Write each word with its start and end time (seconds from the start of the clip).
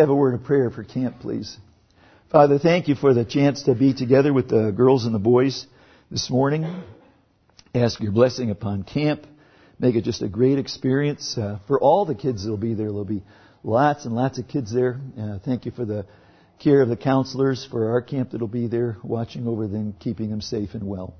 have 0.00 0.10
a 0.10 0.14
word 0.14 0.34
of 0.34 0.44
prayer 0.44 0.70
for 0.70 0.84
camp, 0.84 1.20
please. 1.20 1.56
Father, 2.30 2.58
thank 2.58 2.88
you 2.88 2.94
for 2.94 3.14
the 3.14 3.24
chance 3.24 3.62
to 3.62 3.74
be 3.74 3.94
together 3.94 4.32
with 4.32 4.48
the 4.48 4.70
girls 4.70 5.06
and 5.06 5.14
the 5.14 5.18
boys 5.18 5.66
this 6.10 6.28
morning. 6.28 6.82
Ask 7.74 8.00
your 8.00 8.12
blessing 8.12 8.50
upon 8.50 8.82
camp. 8.82 9.26
Make 9.78 9.94
it 9.94 10.04
just 10.04 10.22
a 10.22 10.28
great 10.28 10.58
experience 10.58 11.38
uh, 11.38 11.60
for 11.66 11.80
all 11.80 12.04
the 12.04 12.14
kids 12.14 12.42
that'll 12.42 12.58
be 12.58 12.74
there. 12.74 12.88
There'll 12.88 13.04
be 13.04 13.22
lots 13.62 14.04
and 14.04 14.14
lots 14.14 14.38
of 14.38 14.48
kids 14.48 14.72
there. 14.72 15.00
Uh, 15.18 15.38
thank 15.44 15.64
you 15.64 15.72
for 15.72 15.84
the 15.84 16.04
care 16.58 16.82
of 16.82 16.88
the 16.88 16.96
counselors 16.96 17.66
for 17.70 17.90
our 17.90 18.02
camp 18.02 18.32
that'll 18.32 18.48
be 18.48 18.66
there, 18.66 18.98
watching 19.02 19.46
over 19.46 19.66
them, 19.66 19.94
keeping 19.98 20.28
them 20.28 20.40
safe 20.40 20.70
and 20.74 20.86
well. 20.86 21.14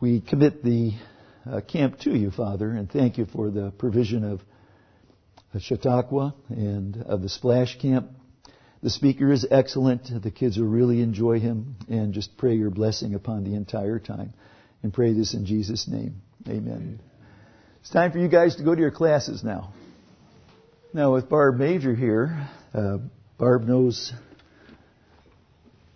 We 0.00 0.20
commit 0.20 0.64
the 0.64 0.92
uh, 1.48 1.60
camp 1.60 2.00
to 2.00 2.10
you, 2.10 2.30
Father, 2.30 2.70
and 2.70 2.90
thank 2.90 3.18
you 3.18 3.26
for 3.26 3.50
the 3.50 3.70
provision 3.70 4.24
of 4.24 4.40
Chautauqua 5.58 6.34
and 6.48 7.02
of 7.02 7.22
the 7.22 7.28
Splash 7.28 7.78
Camp. 7.80 8.10
The 8.82 8.90
speaker 8.90 9.32
is 9.32 9.46
excellent. 9.50 10.08
The 10.22 10.30
kids 10.30 10.56
will 10.56 10.68
really 10.68 11.00
enjoy 11.00 11.40
him, 11.40 11.76
and 11.88 12.14
just 12.14 12.36
pray 12.36 12.54
your 12.54 12.70
blessing 12.70 13.14
upon 13.14 13.44
the 13.44 13.54
entire 13.54 13.98
time. 13.98 14.32
And 14.82 14.94
pray 14.94 15.12
this 15.12 15.34
in 15.34 15.44
Jesus' 15.44 15.88
name. 15.88 16.22
Amen. 16.48 17.00
It's 17.80 17.90
time 17.90 18.12
for 18.12 18.18
you 18.18 18.28
guys 18.28 18.56
to 18.56 18.62
go 18.62 18.74
to 18.74 18.80
your 18.80 18.90
classes 18.90 19.42
now. 19.42 19.74
Now, 20.94 21.12
with 21.14 21.28
Barb 21.28 21.56
Major 21.56 21.94
here, 21.94 22.48
uh, 22.72 22.98
Barb 23.38 23.64
knows 23.64 24.12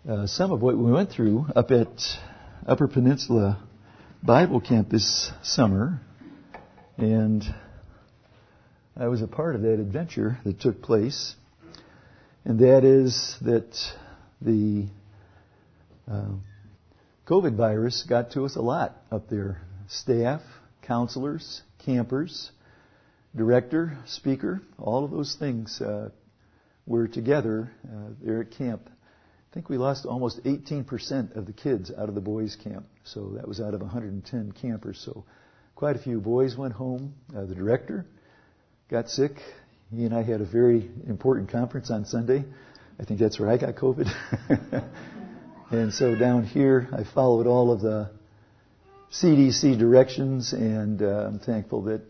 uh, 0.09 0.27
some 0.27 0.53
of 0.53 0.61
what 0.61 0.77
we 0.77 0.91
went 0.91 1.11
through 1.11 1.47
up 1.55 1.71
at 1.71 1.89
Upper 2.67 2.89
Peninsula 2.89 3.63
Bible 4.23 4.61
Camp 4.61 4.91
this 4.91 5.31
summer, 5.43 6.01
and 6.97 7.43
I 8.97 9.09
was 9.09 9.23
a 9.23 9.27
part 9.27 9.57
of 9.57 9.63
that 9.63 9.81
adventure 9.81 10.39
that 10.45 10.61
took 10.61 10.81
place, 10.81 11.35
and 12.45 12.61
that 12.61 12.85
is 12.85 13.37
that 13.41 13.77
the 14.41 14.87
uh, 16.09 16.35
COVID 17.27 17.57
virus 17.57 18.05
got 18.09 18.31
to 18.33 18.45
us 18.45 18.55
a 18.55 18.61
lot 18.61 18.95
up 19.11 19.29
there. 19.29 19.63
Staff, 19.89 20.43
counselors, 20.83 21.63
campers, 21.85 22.53
director, 23.35 23.99
speaker, 24.07 24.63
all 24.79 25.05
of 25.05 25.11
those 25.11 25.35
things 25.41 25.81
uh, 25.81 26.11
were 26.87 27.09
together 27.09 27.73
uh, 27.85 28.11
there 28.23 28.43
at 28.43 28.53
camp. 28.53 28.89
I 28.89 29.55
think 29.55 29.69
we 29.69 29.77
lost 29.77 30.07
almost 30.07 30.45
18% 30.45 31.35
of 31.35 31.47
the 31.47 31.53
kids 31.53 31.91
out 31.91 32.09
of 32.09 32.15
the 32.15 32.21
boys' 32.21 32.57
camp. 32.63 32.87
So 33.03 33.31
that 33.31 33.49
was 33.49 33.61
out 33.61 33.75
of 33.75 33.81
110 33.81 34.53
campers. 34.53 35.03
So 35.05 35.25
quite 35.75 35.97
a 35.97 35.99
few 35.99 36.21
boys 36.21 36.57
went 36.57 36.75
home. 36.75 37.15
Uh, 37.37 37.45
the 37.47 37.57
director 37.57 38.07
got 38.91 39.09
sick. 39.09 39.33
He 39.95 40.05
and 40.05 40.15
I 40.15 40.23
had 40.23 40.41
a 40.41 40.45
very 40.45 40.91
important 41.07 41.51
conference 41.51 41.91
on 41.91 42.05
Sunday. 42.05 42.45
I 42.99 43.05
think 43.05 43.19
that's 43.19 43.41
where 43.41 43.51
I 43.51 43.57
got 43.57 43.75
COVID. 43.77 44.09
and 45.71 45.93
so 45.93 46.15
down 46.15 46.45
here, 46.45 46.89
I 46.93 47.05
followed 47.05 47.47
all 47.47 47.73
of 47.73 47.81
the 47.81 48.11
CDC 49.11 49.79
directions, 49.79 50.53
and 50.53 51.01
uh, 51.01 51.27
I'm 51.27 51.39
thankful 51.39 51.83
that 51.85 52.03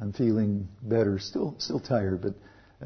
I'm 0.00 0.12
feeling 0.12 0.68
better. 0.82 1.18
Still, 1.18 1.54
still 1.58 1.80
tired, 1.80 2.20
but 2.20 2.34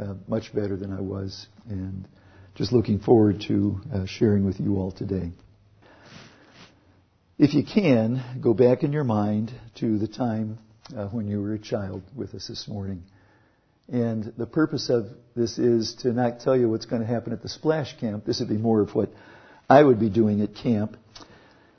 uh, 0.01 0.15
much 0.29 0.55
better 0.55 0.77
than 0.77 0.93
I 0.93 1.01
was, 1.01 1.47
and 1.69 2.07
just 2.55 2.73
looking 2.73 3.01
forward 3.01 3.43
to 3.48 3.81
uh, 3.93 4.07
sharing 4.07 4.45
with 4.45 4.61
you 4.61 4.77
all 4.77 4.93
today. 4.93 5.33
If 7.39 7.55
you 7.55 7.65
can, 7.65 8.23
go 8.41 8.55
back 8.55 8.83
in 8.83 8.93
your 8.93 9.05
mind 9.05 9.53
to 9.77 9.98
the 9.98 10.07
time 10.07 10.59
uh, 10.97 11.07
when 11.09 11.27
you 11.27 11.41
were 11.41 11.55
a 11.55 11.59
child 11.59 12.03
with 12.15 12.35
us 12.35 12.47
this 12.47 12.69
morning. 12.69 13.03
And 13.89 14.33
the 14.37 14.47
purpose 14.47 14.91
of 14.91 15.07
this 15.35 15.59
is 15.59 15.95
to 16.03 16.13
not 16.13 16.41
tell 16.41 16.57
you 16.57 16.69
what's 16.69 16.87
going 16.87 17.03
to 17.03 17.09
happen 17.09 17.33
at 17.33 17.43
the 17.43 17.49
splash 17.49 17.99
camp. 17.99 18.25
This 18.25 18.41
would 18.41 18.49
be 18.49 18.57
more 18.57 18.81
of 18.81 18.95
what 18.95 19.11
I 19.69 19.83
would 19.83 19.99
be 19.99 20.09
doing 20.09 20.41
at 20.41 20.55
camp. 20.55 20.97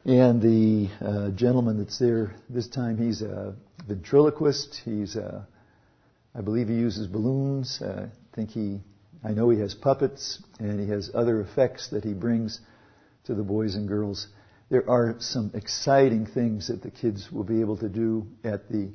And 0.06 0.42
the 0.42 0.90
uh, 1.00 1.30
gentleman 1.31 1.78
that's 1.78 1.97
there 1.97 2.36
this 2.50 2.68
time, 2.68 2.97
he's 2.97 3.22
a 3.22 3.56
ventriloquist. 3.88 4.81
He's 4.84 5.16
a 5.16 5.47
I 6.36 6.42
believe 6.42 6.68
he 6.68 6.75
uses 6.75 7.08
balloons. 7.08 7.80
Uh, 7.81 8.08
I 8.08 8.36
think 8.36 8.50
he, 8.50 8.81
I 9.24 9.31
know 9.31 9.50
he 9.50 9.59
has 9.59 9.75
puppets 9.75 10.42
and 10.59 10.80
he 10.80 10.88
has 10.90 11.12
other 11.13 11.42
effects 11.42 11.90
that 11.90 12.03
he 12.03 12.13
brings 12.13 12.59
to 13.25 13.36
the 13.36 13.44
boys 13.44 13.75
and 13.75 13.88
girls. 13.88 14.28
There 14.69 14.90
are 14.90 15.16
some 15.19 15.52
exciting 15.53 16.25
things 16.25 16.69
that 16.69 16.81
the 16.81 16.90
kids 16.90 17.31
will 17.31 17.44
be 17.44 17.62
able 17.62 17.78
to 17.78 17.90
do 17.90 18.25
at 18.44 18.68
the 18.69 18.90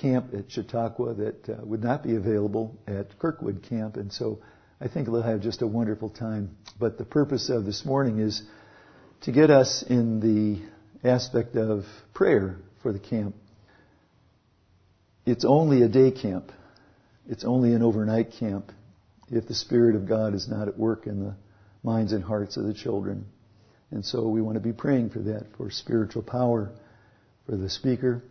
camp 0.00 0.34
at 0.34 0.50
Chautauqua 0.50 1.14
that 1.14 1.48
uh, 1.48 1.64
would 1.64 1.82
not 1.82 2.02
be 2.02 2.16
available 2.16 2.76
at 2.86 3.18
Kirkwood 3.18 3.62
Camp, 3.68 3.96
and 3.96 4.12
so 4.12 4.40
I 4.80 4.88
think 4.88 5.06
they'll 5.06 5.22
have 5.22 5.40
just 5.40 5.62
a 5.62 5.66
wonderful 5.66 6.10
time. 6.10 6.56
But 6.78 6.98
the 6.98 7.04
purpose 7.04 7.48
of 7.48 7.64
this 7.64 7.84
morning 7.84 8.18
is 8.18 8.42
to 9.22 9.32
get 9.32 9.50
us 9.50 9.84
in 9.88 10.20
the 10.20 11.08
aspect 11.08 11.56
of 11.56 11.84
prayer 12.12 12.56
for 12.82 12.92
the 12.92 12.98
camp. 12.98 13.34
It's 15.26 15.44
only 15.44 15.82
a 15.82 15.88
day 15.88 16.10
camp. 16.10 16.52
It's 17.26 17.44
only 17.44 17.72
an 17.72 17.82
overnight 17.82 18.32
camp 18.32 18.72
if 19.30 19.46
the 19.46 19.54
Spirit 19.54 19.96
of 19.96 20.06
God 20.06 20.34
is 20.34 20.48
not 20.48 20.68
at 20.68 20.78
work 20.78 21.06
in 21.06 21.20
the 21.20 21.34
minds 21.82 22.12
and 22.12 22.22
hearts 22.22 22.56
of 22.56 22.64
the 22.64 22.74
children. 22.74 23.26
And 23.90 24.04
so 24.04 24.28
we 24.28 24.42
want 24.42 24.56
to 24.56 24.60
be 24.60 24.72
praying 24.72 25.10
for 25.10 25.20
that, 25.20 25.46
for 25.56 25.70
spiritual 25.70 26.22
power, 26.22 26.72
for 27.46 27.56
the 27.56 27.70
speaker, 27.70 28.22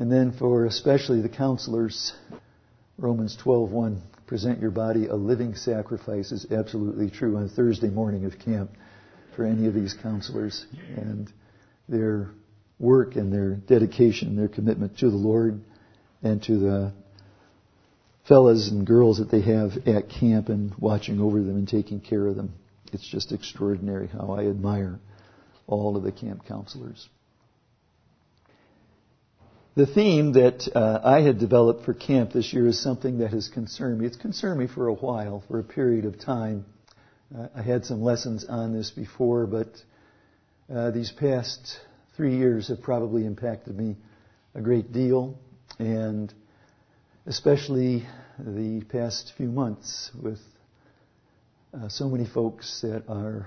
and 0.00 0.10
then 0.10 0.32
for 0.32 0.64
especially 0.64 1.20
the 1.20 1.28
counselors. 1.28 2.14
Romans 2.96 3.36
12:1, 3.44 4.00
present 4.26 4.58
your 4.58 4.70
body 4.70 5.06
a 5.06 5.14
living 5.14 5.54
sacrifice 5.54 6.32
is 6.32 6.46
absolutely 6.50 7.10
true 7.10 7.36
on 7.36 7.50
Thursday 7.50 7.90
morning 7.90 8.24
of 8.24 8.38
camp 8.38 8.70
for 9.36 9.44
any 9.44 9.66
of 9.66 9.74
these 9.74 9.94
counselors 10.02 10.64
and 10.96 11.30
their 11.86 12.30
work 12.78 13.16
and 13.16 13.30
their 13.30 13.56
dedication, 13.56 14.28
and 14.28 14.38
their 14.38 14.48
commitment 14.48 14.96
to 14.98 15.10
the 15.10 15.16
Lord 15.16 15.60
and 16.22 16.42
to 16.44 16.58
the 16.58 16.92
fellas 18.26 18.70
and 18.70 18.86
girls 18.86 19.18
that 19.18 19.30
they 19.30 19.42
have 19.42 19.72
at 19.86 20.08
camp 20.08 20.48
and 20.48 20.74
watching 20.78 21.20
over 21.20 21.42
them 21.42 21.56
and 21.56 21.68
taking 21.68 22.00
care 22.00 22.26
of 22.26 22.36
them. 22.36 22.54
It's 22.90 23.06
just 23.06 23.32
extraordinary 23.32 24.06
how 24.06 24.30
I 24.32 24.46
admire 24.46 24.98
all 25.66 25.94
of 25.96 26.04
the 26.04 26.12
camp 26.12 26.46
counselors. 26.46 27.06
The 29.80 29.86
theme 29.86 30.32
that 30.32 30.68
uh, 30.76 31.00
I 31.02 31.22
had 31.22 31.38
developed 31.38 31.86
for 31.86 31.94
camp 31.94 32.34
this 32.34 32.52
year 32.52 32.66
is 32.66 32.78
something 32.78 33.20
that 33.20 33.30
has 33.30 33.48
concerned 33.48 33.98
me. 33.98 34.04
It's 34.04 34.18
concerned 34.18 34.60
me 34.60 34.66
for 34.66 34.88
a 34.88 34.92
while, 34.92 35.42
for 35.48 35.58
a 35.58 35.64
period 35.64 36.04
of 36.04 36.18
time. 36.18 36.66
Uh, 37.34 37.46
I 37.56 37.62
had 37.62 37.86
some 37.86 38.02
lessons 38.02 38.44
on 38.44 38.74
this 38.74 38.90
before, 38.90 39.46
but 39.46 39.68
uh, 40.70 40.90
these 40.90 41.10
past 41.10 41.80
three 42.14 42.36
years 42.36 42.68
have 42.68 42.82
probably 42.82 43.24
impacted 43.24 43.74
me 43.74 43.96
a 44.54 44.60
great 44.60 44.92
deal. 44.92 45.38
And 45.78 46.30
especially 47.24 48.06
the 48.38 48.84
past 48.90 49.32
few 49.38 49.48
months 49.48 50.10
with 50.22 50.40
uh, 51.72 51.88
so 51.88 52.06
many 52.10 52.26
folks 52.26 52.82
that 52.82 53.04
are 53.08 53.46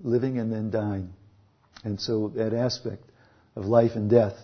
living 0.00 0.38
and 0.38 0.50
then 0.50 0.70
dying. 0.70 1.12
And 1.84 2.00
so 2.00 2.28
that 2.36 2.54
aspect 2.54 3.04
of 3.54 3.66
life 3.66 3.96
and 3.96 4.08
death, 4.08 4.38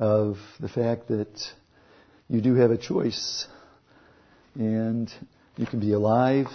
of 0.00 0.38
the 0.58 0.68
fact 0.68 1.08
that 1.08 1.28
you 2.26 2.40
do 2.40 2.54
have 2.54 2.70
a 2.70 2.78
choice 2.78 3.46
and 4.54 5.12
you 5.58 5.66
can 5.66 5.78
be 5.78 5.92
alive 5.92 6.46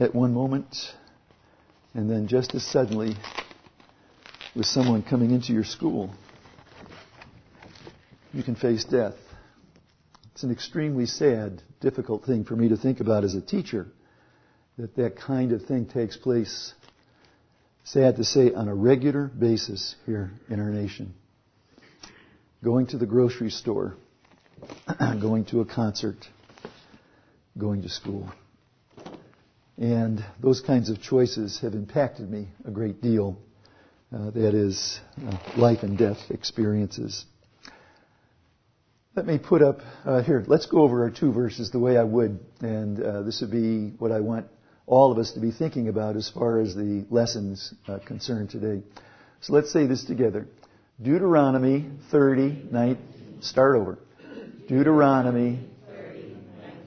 at 0.00 0.14
one 0.14 0.32
moment 0.32 0.74
and 1.92 2.10
then 2.10 2.26
just 2.26 2.54
as 2.54 2.64
suddenly 2.64 3.14
with 4.56 4.64
someone 4.64 5.02
coming 5.02 5.30
into 5.30 5.52
your 5.52 5.64
school, 5.64 6.10
you 8.32 8.42
can 8.42 8.54
face 8.54 8.84
death. 8.84 9.16
It's 10.32 10.42
an 10.42 10.50
extremely 10.50 11.04
sad, 11.04 11.62
difficult 11.80 12.24
thing 12.24 12.44
for 12.44 12.56
me 12.56 12.70
to 12.70 12.78
think 12.78 13.00
about 13.00 13.24
as 13.24 13.34
a 13.34 13.42
teacher 13.42 13.88
that 14.78 14.96
that 14.96 15.16
kind 15.16 15.52
of 15.52 15.66
thing 15.66 15.84
takes 15.84 16.16
place, 16.16 16.72
sad 17.84 18.16
to 18.16 18.24
say, 18.24 18.54
on 18.54 18.68
a 18.68 18.74
regular 18.74 19.26
basis 19.26 19.96
here 20.06 20.30
in 20.48 20.60
our 20.60 20.70
nation. 20.70 21.12
Going 22.62 22.88
to 22.88 22.98
the 22.98 23.06
grocery 23.06 23.50
store, 23.50 23.96
going 25.20 25.44
to 25.46 25.60
a 25.60 25.64
concert, 25.64 26.16
going 27.56 27.82
to 27.82 27.88
school. 27.88 28.32
And 29.76 30.24
those 30.42 30.60
kinds 30.60 30.90
of 30.90 31.00
choices 31.00 31.60
have 31.60 31.74
impacted 31.74 32.28
me 32.28 32.48
a 32.64 32.72
great 32.72 33.00
deal. 33.00 33.38
Uh, 34.12 34.30
that 34.30 34.54
is, 34.54 34.98
uh, 35.24 35.38
life 35.56 35.82
and 35.82 35.96
death 35.96 36.18
experiences. 36.30 37.26
Let 39.14 39.26
me 39.26 39.38
put 39.38 39.62
up 39.62 39.80
uh, 40.04 40.22
here. 40.22 40.42
Let's 40.46 40.66
go 40.66 40.82
over 40.82 41.04
our 41.04 41.10
two 41.10 41.32
verses 41.32 41.70
the 41.70 41.78
way 41.78 41.96
I 41.96 42.04
would, 42.04 42.40
and 42.60 43.00
uh, 43.00 43.22
this 43.22 43.40
would 43.40 43.50
be 43.52 43.90
what 43.98 44.10
I 44.10 44.20
want 44.20 44.46
all 44.86 45.12
of 45.12 45.18
us 45.18 45.32
to 45.32 45.40
be 45.40 45.52
thinking 45.52 45.88
about 45.88 46.16
as 46.16 46.28
far 46.30 46.58
as 46.58 46.74
the 46.74 47.04
lessons 47.10 47.74
uh, 47.86 47.98
concerned 48.04 48.50
today. 48.50 48.82
So 49.42 49.52
let's 49.52 49.70
say 49.70 49.86
this 49.86 50.04
together. 50.04 50.48
Deuteronomy 51.00 51.88
30, 52.10 52.96
start 53.40 53.76
over. 53.76 53.98
Deuteronomy, 54.66 55.60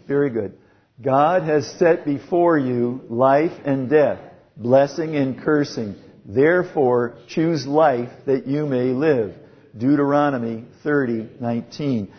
very 0.05 0.29
good. 0.29 0.57
God 1.01 1.43
has 1.43 1.65
set 1.79 2.03
before 2.03 2.57
you 2.57 3.01
life 3.09 3.53
and 3.63 3.89
death, 3.89 4.19
blessing 4.57 5.15
and 5.15 5.41
cursing. 5.41 5.95
Therefore, 6.25 7.15
choose 7.29 7.65
life 7.65 8.11
that 8.25 8.47
you 8.47 8.65
may 8.65 8.91
live. 8.91 9.33
Deuteronomy 9.77 10.65
30:19. 10.83 12.09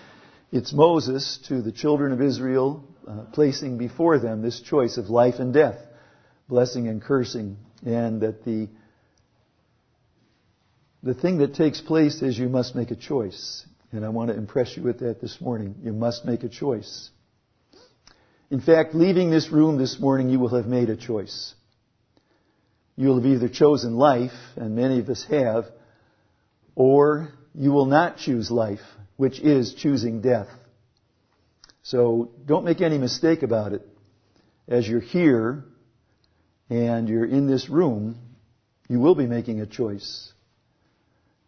It's 0.50 0.72
Moses 0.72 1.38
to 1.48 1.60
the 1.60 1.72
children 1.72 2.12
of 2.12 2.22
Israel 2.22 2.82
uh, 3.06 3.24
placing 3.32 3.76
before 3.76 4.18
them 4.18 4.40
this 4.40 4.60
choice 4.60 4.96
of 4.96 5.10
life 5.10 5.34
and 5.38 5.52
death, 5.52 5.78
blessing 6.48 6.88
and 6.88 7.02
cursing, 7.02 7.58
and 7.84 8.22
that 8.22 8.44
the 8.44 8.68
the 11.02 11.14
thing 11.14 11.38
that 11.38 11.54
takes 11.54 11.80
place 11.80 12.22
is 12.22 12.38
you 12.38 12.48
must 12.48 12.74
make 12.74 12.90
a 12.90 12.96
choice. 12.96 13.66
And 13.90 14.04
I 14.04 14.08
want 14.08 14.30
to 14.30 14.36
impress 14.36 14.76
you 14.76 14.82
with 14.82 15.00
that 15.00 15.20
this 15.20 15.40
morning. 15.40 15.74
You 15.82 15.92
must 15.92 16.24
make 16.24 16.44
a 16.44 16.48
choice. 16.48 17.10
In 18.50 18.60
fact, 18.60 18.94
leaving 18.94 19.30
this 19.30 19.50
room 19.50 19.78
this 19.78 19.98
morning, 19.98 20.28
you 20.28 20.38
will 20.38 20.54
have 20.54 20.66
made 20.66 20.90
a 20.90 20.96
choice. 20.96 21.54
You 22.96 23.08
will 23.08 23.16
have 23.16 23.26
either 23.26 23.48
chosen 23.48 23.96
life, 23.96 24.32
and 24.56 24.76
many 24.76 24.98
of 25.00 25.08
us 25.08 25.24
have, 25.24 25.64
or 26.74 27.30
you 27.54 27.72
will 27.72 27.86
not 27.86 28.18
choose 28.18 28.50
life, 28.50 28.80
which 29.16 29.40
is 29.40 29.74
choosing 29.74 30.20
death. 30.20 30.48
So 31.82 32.30
don't 32.46 32.64
make 32.64 32.80
any 32.80 32.98
mistake 32.98 33.42
about 33.42 33.72
it. 33.72 33.82
As 34.68 34.86
you're 34.86 35.00
here 35.00 35.64
and 36.70 37.08
you're 37.08 37.24
in 37.24 37.46
this 37.46 37.68
room, 37.68 38.18
you 38.88 39.00
will 39.00 39.14
be 39.14 39.26
making 39.26 39.60
a 39.60 39.66
choice. 39.66 40.32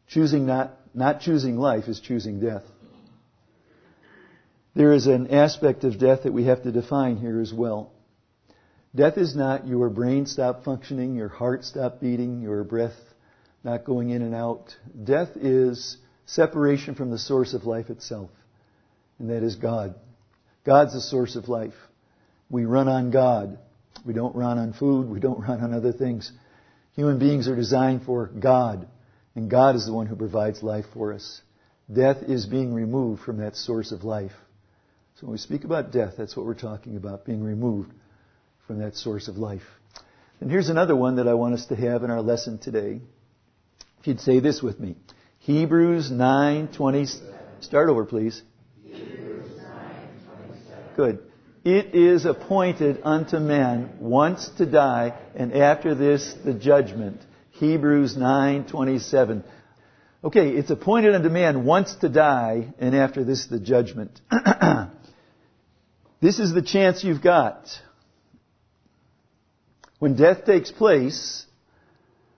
Choosing 0.08 0.46
not, 0.46 0.76
not 0.94 1.20
choosing 1.20 1.58
life 1.58 1.88
is 1.88 2.00
choosing 2.00 2.40
death. 2.40 2.62
There 4.74 4.92
is 4.92 5.06
an 5.06 5.28
aspect 5.32 5.84
of 5.84 5.98
death 5.98 6.24
that 6.24 6.32
we 6.32 6.44
have 6.44 6.62
to 6.64 6.72
define 6.72 7.16
here 7.16 7.40
as 7.40 7.52
well. 7.52 7.92
Death 8.94 9.18
is 9.18 9.34
not 9.34 9.66
your 9.66 9.88
brain 9.88 10.26
stop 10.26 10.64
functioning, 10.64 11.14
your 11.14 11.28
heart 11.28 11.64
stop 11.64 12.00
beating, 12.00 12.42
your 12.42 12.62
breath 12.64 12.94
not 13.64 13.84
going 13.84 14.10
in 14.10 14.22
and 14.22 14.34
out. 14.34 14.76
Death 15.02 15.30
is 15.36 15.96
separation 16.26 16.94
from 16.94 17.10
the 17.10 17.18
source 17.18 17.54
of 17.54 17.64
life 17.64 17.90
itself, 17.90 18.30
and 19.18 19.30
that 19.30 19.42
is 19.42 19.56
God. 19.56 19.94
God's 20.64 20.92
the 20.92 21.00
source 21.00 21.34
of 21.34 21.48
life. 21.48 21.74
We 22.50 22.66
run 22.66 22.88
on 22.88 23.10
God. 23.10 23.58
We 24.04 24.12
don't 24.12 24.36
run 24.36 24.58
on 24.58 24.74
food. 24.74 25.08
We 25.08 25.20
don't 25.20 25.40
run 25.48 25.60
on 25.60 25.72
other 25.72 25.92
things. 25.92 26.30
Human 26.94 27.18
beings 27.18 27.48
are 27.48 27.56
designed 27.56 28.04
for 28.04 28.26
God, 28.26 28.86
and 29.34 29.50
God 29.50 29.76
is 29.76 29.86
the 29.86 29.92
one 29.92 30.06
who 30.06 30.16
provides 30.16 30.62
life 30.62 30.86
for 30.92 31.12
us. 31.12 31.40
Death 31.92 32.22
is 32.22 32.46
being 32.46 32.72
removed 32.72 33.22
from 33.22 33.38
that 33.38 33.56
source 33.56 33.92
of 33.92 34.04
life. 34.04 34.32
So 35.16 35.26
when 35.26 35.32
we 35.32 35.38
speak 35.38 35.64
about 35.64 35.92
death, 35.92 36.14
that's 36.16 36.36
what 36.36 36.46
we're 36.46 36.54
talking 36.54 36.96
about, 36.96 37.24
being 37.24 37.42
removed 37.42 37.92
from 38.66 38.78
that 38.78 38.96
source 38.96 39.28
of 39.28 39.36
life. 39.36 39.62
And 40.40 40.50
here's 40.50 40.68
another 40.68 40.96
one 40.96 41.16
that 41.16 41.28
I 41.28 41.34
want 41.34 41.54
us 41.54 41.66
to 41.66 41.76
have 41.76 42.02
in 42.02 42.10
our 42.10 42.22
lesson 42.22 42.58
today. 42.58 43.00
If 44.00 44.06
you'd 44.06 44.20
say 44.20 44.40
this 44.40 44.62
with 44.62 44.80
me. 44.80 44.96
Hebrews 45.40 46.10
9:20 46.10 47.20
Start 47.60 47.88
over 47.88 48.04
please. 48.04 48.42
Good. 50.96 51.18
It 51.64 51.94
is 51.94 52.24
appointed 52.24 53.00
unto 53.04 53.38
man 53.38 53.96
once 53.98 54.48
to 54.58 54.66
die 54.66 55.18
and 55.34 55.52
after 55.54 55.94
this 55.94 56.34
the 56.44 56.52
judgment. 56.52 57.20
Hebrews 57.54 58.16
9:27. 58.16 59.42
Okay, 60.22 60.50
it's 60.50 60.70
appointed 60.70 61.14
unto 61.14 61.28
man 61.28 61.64
once 61.64 61.94
to 61.96 62.08
die 62.08 62.72
and 62.78 62.94
after 62.94 63.24
this 63.24 63.46
the 63.46 63.58
judgment. 63.58 64.20
This 66.24 66.38
is 66.38 66.54
the 66.54 66.62
chance 66.62 67.04
you've 67.04 67.20
got. 67.20 67.68
When 69.98 70.16
death 70.16 70.46
takes 70.46 70.70
place, 70.70 71.44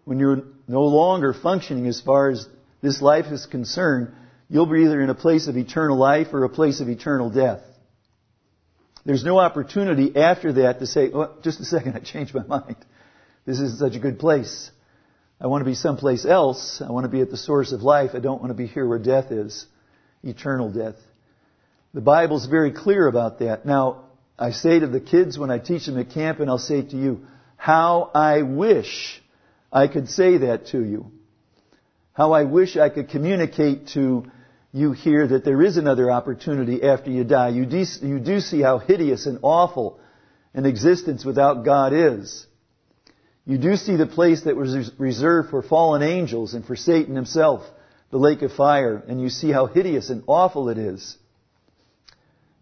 when 0.04 0.18
you're 0.18 0.42
no 0.66 0.82
longer 0.82 1.32
functioning 1.32 1.86
as 1.86 2.00
far 2.00 2.30
as 2.30 2.48
this 2.82 3.00
life 3.00 3.26
is 3.26 3.46
concerned, 3.46 4.12
you'll 4.48 4.66
be 4.66 4.80
either 4.80 5.00
in 5.00 5.08
a 5.08 5.14
place 5.14 5.46
of 5.46 5.56
eternal 5.56 5.96
life 5.96 6.32
or 6.32 6.42
a 6.42 6.48
place 6.48 6.80
of 6.80 6.88
eternal 6.88 7.30
death. 7.30 7.60
There's 9.04 9.24
no 9.24 9.38
opportunity 9.38 10.16
after 10.16 10.54
that 10.54 10.80
to 10.80 10.86
say, 10.88 11.12
oh, 11.14 11.36
just 11.44 11.60
a 11.60 11.64
second, 11.64 11.94
I 11.96 12.00
changed 12.00 12.34
my 12.34 12.44
mind. 12.44 12.84
This 13.44 13.60
isn't 13.60 13.78
such 13.78 13.94
a 13.94 14.00
good 14.00 14.18
place. 14.18 14.72
I 15.40 15.48
want 15.48 15.62
to 15.62 15.66
be 15.66 15.74
someplace 15.74 16.24
else. 16.24 16.80
I 16.80 16.90
want 16.90 17.04
to 17.04 17.10
be 17.10 17.20
at 17.20 17.30
the 17.30 17.36
source 17.36 17.72
of 17.72 17.82
life. 17.82 18.10
I 18.14 18.20
don't 18.20 18.40
want 18.40 18.50
to 18.50 18.54
be 18.54 18.66
here 18.66 18.86
where 18.86 18.98
death 18.98 19.30
is, 19.30 19.66
eternal 20.22 20.70
death. 20.70 20.96
The 21.92 22.00
Bible's 22.00 22.46
very 22.46 22.72
clear 22.72 23.06
about 23.06 23.40
that. 23.40 23.66
Now, 23.66 24.04
I 24.38 24.50
say 24.50 24.78
to 24.78 24.86
the 24.86 25.00
kids 25.00 25.38
when 25.38 25.50
I 25.50 25.58
teach 25.58 25.86
them 25.86 25.98
at 25.98 26.10
camp, 26.10 26.40
and 26.40 26.48
I'll 26.48 26.58
say 26.58 26.82
to 26.82 26.96
you, 26.96 27.26
how 27.56 28.10
I 28.14 28.42
wish 28.42 29.22
I 29.72 29.88
could 29.88 30.08
say 30.08 30.38
that 30.38 30.68
to 30.68 30.82
you. 30.82 31.10
How 32.12 32.32
I 32.32 32.44
wish 32.44 32.76
I 32.76 32.88
could 32.88 33.10
communicate 33.10 33.88
to 33.88 34.26
you 34.72 34.92
here 34.92 35.26
that 35.26 35.44
there 35.44 35.62
is 35.62 35.76
another 35.76 36.10
opportunity 36.10 36.82
after 36.82 37.10
you 37.10 37.24
die. 37.24 37.48
You 37.48 37.66
do, 37.66 37.84
you 38.02 38.20
do 38.20 38.40
see 38.40 38.60
how 38.60 38.78
hideous 38.78 39.26
and 39.26 39.38
awful 39.42 40.00
an 40.54 40.64
existence 40.64 41.24
without 41.24 41.64
God 41.64 41.92
is. 41.92 42.46
You 43.46 43.58
do 43.58 43.76
see 43.76 43.96
the 43.96 44.06
place 44.06 44.42
that 44.42 44.56
was 44.56 44.90
reserved 44.98 45.50
for 45.50 45.62
fallen 45.62 46.02
angels 46.02 46.54
and 46.54 46.64
for 46.64 46.76
Satan 46.76 47.14
himself, 47.14 47.62
the 48.10 48.18
lake 48.18 48.42
of 48.42 48.52
fire, 48.52 49.02
and 49.08 49.20
you 49.20 49.30
see 49.30 49.52
how 49.52 49.66
hideous 49.66 50.10
and 50.10 50.24
awful 50.26 50.68
it 50.68 50.78
is 50.78 51.16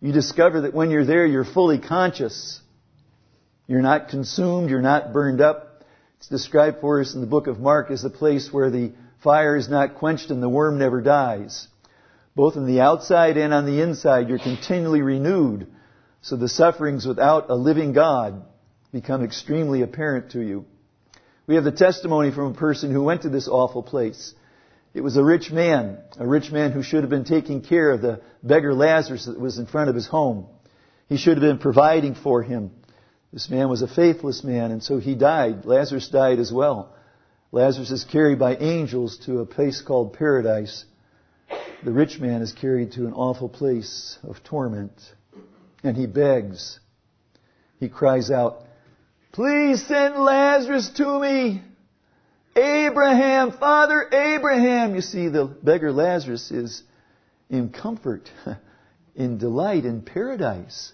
you 0.05 0.13
discover 0.13 0.61
that 0.61 0.75
when 0.75 0.91
you're 0.91 1.07
there, 1.07 1.25
you're 1.25 1.47
fully 1.47 1.79
conscious. 1.79 2.61
You're 3.67 3.81
not 3.81 4.09
consumed, 4.09 4.69
you're 4.69 4.83
not 4.83 5.15
burned 5.15 5.41
up. 5.41 5.83
It's 6.19 6.29
described 6.29 6.83
for 6.83 7.01
us 7.01 7.15
in 7.15 7.23
the 7.23 7.27
book 7.27 7.47
of 7.47 7.59
Mark 7.59 7.91
as 7.91 8.03
the 8.03 8.11
place 8.11 8.53
where 8.53 8.71
the 8.71 8.93
fire 9.23 9.57
is 9.57 9.71
not 9.71 9.95
quenched 9.95 10.31
and 10.31 10.43
the 10.43 10.49
worm 10.51 10.79
never 10.79 11.01
dies. 11.01 11.69
Both 12.37 12.59
on 12.59 12.67
the 12.67 12.83
outside 12.83 13.39
and 13.39 13.55
on 13.55 13.65
the 13.65 13.81
inside, 13.81 14.29
you're 14.29 14.39
continually 14.39 15.01
renewed. 15.01 15.69
So 16.21 16.37
the 16.37 16.51
sufferings 16.51 17.07
without 17.07 17.49
a 17.49 17.55
living 17.55 17.95
God 17.95 18.45
become 18.93 19.25
extremely 19.25 19.81
apparent 19.81 20.33
to 20.33 20.41
you. 20.43 20.67
We 21.47 21.57
have 21.57 21.65
the 21.65 21.73
testimony 21.73 22.31
from 22.31 22.53
a 22.53 22.55
person 22.55 22.91
who 22.91 23.03
went 23.03 23.23
to 23.23 23.29
this 23.29 23.49
awful 23.49 23.83
place. 23.83 24.35
It 24.95 25.03
was 25.03 25.17
a 25.17 25.25
rich 25.25 25.51
man, 25.51 25.99
a 26.19 26.27
rich 26.27 26.51
man 26.51 26.73
who 26.73 26.83
should 26.83 27.03
have 27.03 27.11
been 27.11 27.25
taking 27.25 27.61
care 27.61 27.91
of 27.91 28.01
the 28.01 28.23
beggar 28.43 28.73
Lazarus 28.73 29.27
that 29.27 29.39
was 29.39 29.59
in 29.59 29.67
front 29.67 29.91
of 29.91 29.95
his 29.95 30.07
home. 30.07 30.47
He 31.09 31.19
should 31.19 31.37
have 31.37 31.43
been 31.43 31.59
providing 31.59 32.15
for 32.15 32.43
him. 32.43 32.71
This 33.33 33.51
man 33.51 33.69
was 33.69 33.83
a 33.83 33.89
faithless 33.89 34.43
man, 34.43 34.71
and 34.71 34.83
so 34.83 34.99
he 34.99 35.15
died. 35.15 35.67
Lazarus 35.67 36.09
died 36.09 36.39
as 36.39 36.53
well. 36.53 36.95
Lazarus 37.53 37.91
is 37.91 38.05
carried 38.05 38.39
by 38.39 38.57
angels 38.57 39.19
to 39.27 39.41
a 39.41 39.47
place 39.47 39.83
called 39.83 40.15
paradise. 40.15 40.85
The 41.85 41.93
rich 41.93 42.19
man 42.21 42.41
is 42.41 42.53
carried 42.53 42.93
to 42.93 43.07
an 43.07 43.13
awful 43.13 43.49
place 43.51 44.19
of 44.23 44.43
torment. 44.45 44.93
And 45.83 45.97
he 45.97 46.07
begs. 46.07 46.79
He 47.81 47.89
cries 47.89 48.31
out, 48.31 48.63
Please 49.35 49.85
send 49.89 50.15
Lazarus 50.15 50.91
to 50.91 51.19
me. 51.19 51.61
Abraham, 52.55 53.51
Father 53.51 54.09
Abraham. 54.13 54.95
You 54.95 55.01
see, 55.01 55.27
the 55.27 55.47
beggar 55.47 55.91
Lazarus 55.91 56.53
is 56.53 56.85
in 57.51 57.71
comfort, 57.71 58.31
in 59.17 59.39
delight, 59.39 59.87
in 59.87 60.03
paradise 60.03 60.93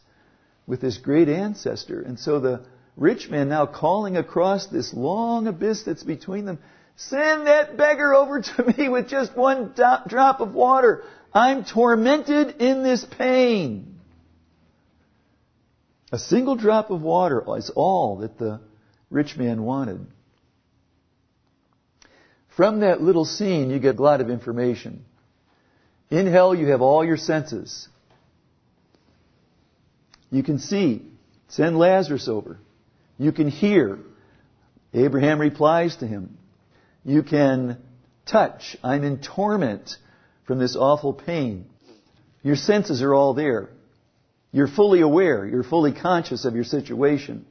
with 0.66 0.80
this 0.80 0.97
great 0.97 1.28
ancestor. 1.28 2.00
And 2.00 2.18
so 2.18 2.40
the 2.40 2.64
rich 2.97 3.28
man 3.28 3.50
now 3.50 3.66
calling 3.66 4.16
across 4.16 4.68
this 4.68 4.94
long 4.94 5.47
abyss 5.47 5.82
that's 5.82 6.02
between 6.02 6.47
them, 6.47 6.61
send 6.97 7.47
that 7.47 7.76
beggar 7.76 8.14
over 8.14 8.40
to 8.40 8.75
me 8.78 8.88
with 8.88 9.06
just 9.11 9.37
one 9.37 9.75
drop 9.75 10.40
of 10.40 10.54
water. 10.54 11.04
I'm 11.35 11.66
tormented 11.66 12.56
in 12.62 12.82
this 12.85 13.04
pain. 13.04 13.89
A 16.12 16.19
single 16.19 16.57
drop 16.57 16.90
of 16.90 17.02
water 17.02 17.45
is 17.57 17.71
all 17.71 18.19
that 18.19 18.38
the 18.38 18.61
rich 19.11 19.37
man 19.37 19.62
wanted. 19.62 20.07
From 22.57 22.81
that 22.81 23.00
little 23.00 23.25
scene, 23.25 23.71
you 23.71 23.79
get 23.79 23.99
a 23.99 24.02
lot 24.02 24.21
of 24.21 24.29
information. 24.29 25.05
In 26.11 26.26
hell, 26.26 26.55
you 26.55 26.67
have 26.69 26.83
all 26.83 27.05
your 27.05 27.17
senses. 27.17 27.88
You 30.31 30.43
can 30.43 30.59
see. 30.59 31.02
Send 31.49 31.79
Lazarus 31.79 32.29
over. 32.29 32.59
You 33.19 33.33
can 33.33 33.49
hear. 33.49 33.99
Abraham 34.93 35.40
replies 35.40 35.97
to 35.97 36.07
him. 36.07 36.38
You 37.05 37.23
can 37.23 37.79
touch. 38.26 38.76
I'm 38.83 39.05
in 39.05 39.19
torment 39.19 39.97
from 40.47 40.59
this 40.59 40.76
awful 40.76 41.12
pain. 41.12 41.67
Your 42.43 42.57
senses 42.57 43.02
are 43.02 43.14
all 43.14 43.35
there. 43.35 43.71
You're 44.52 44.69
fully 44.69 45.00
aware. 45.00 45.47
You're 45.47 45.62
fully 45.62 45.92
conscious 45.92 46.45
of 46.45 46.54
your 46.54 46.64
situation. 46.64 47.47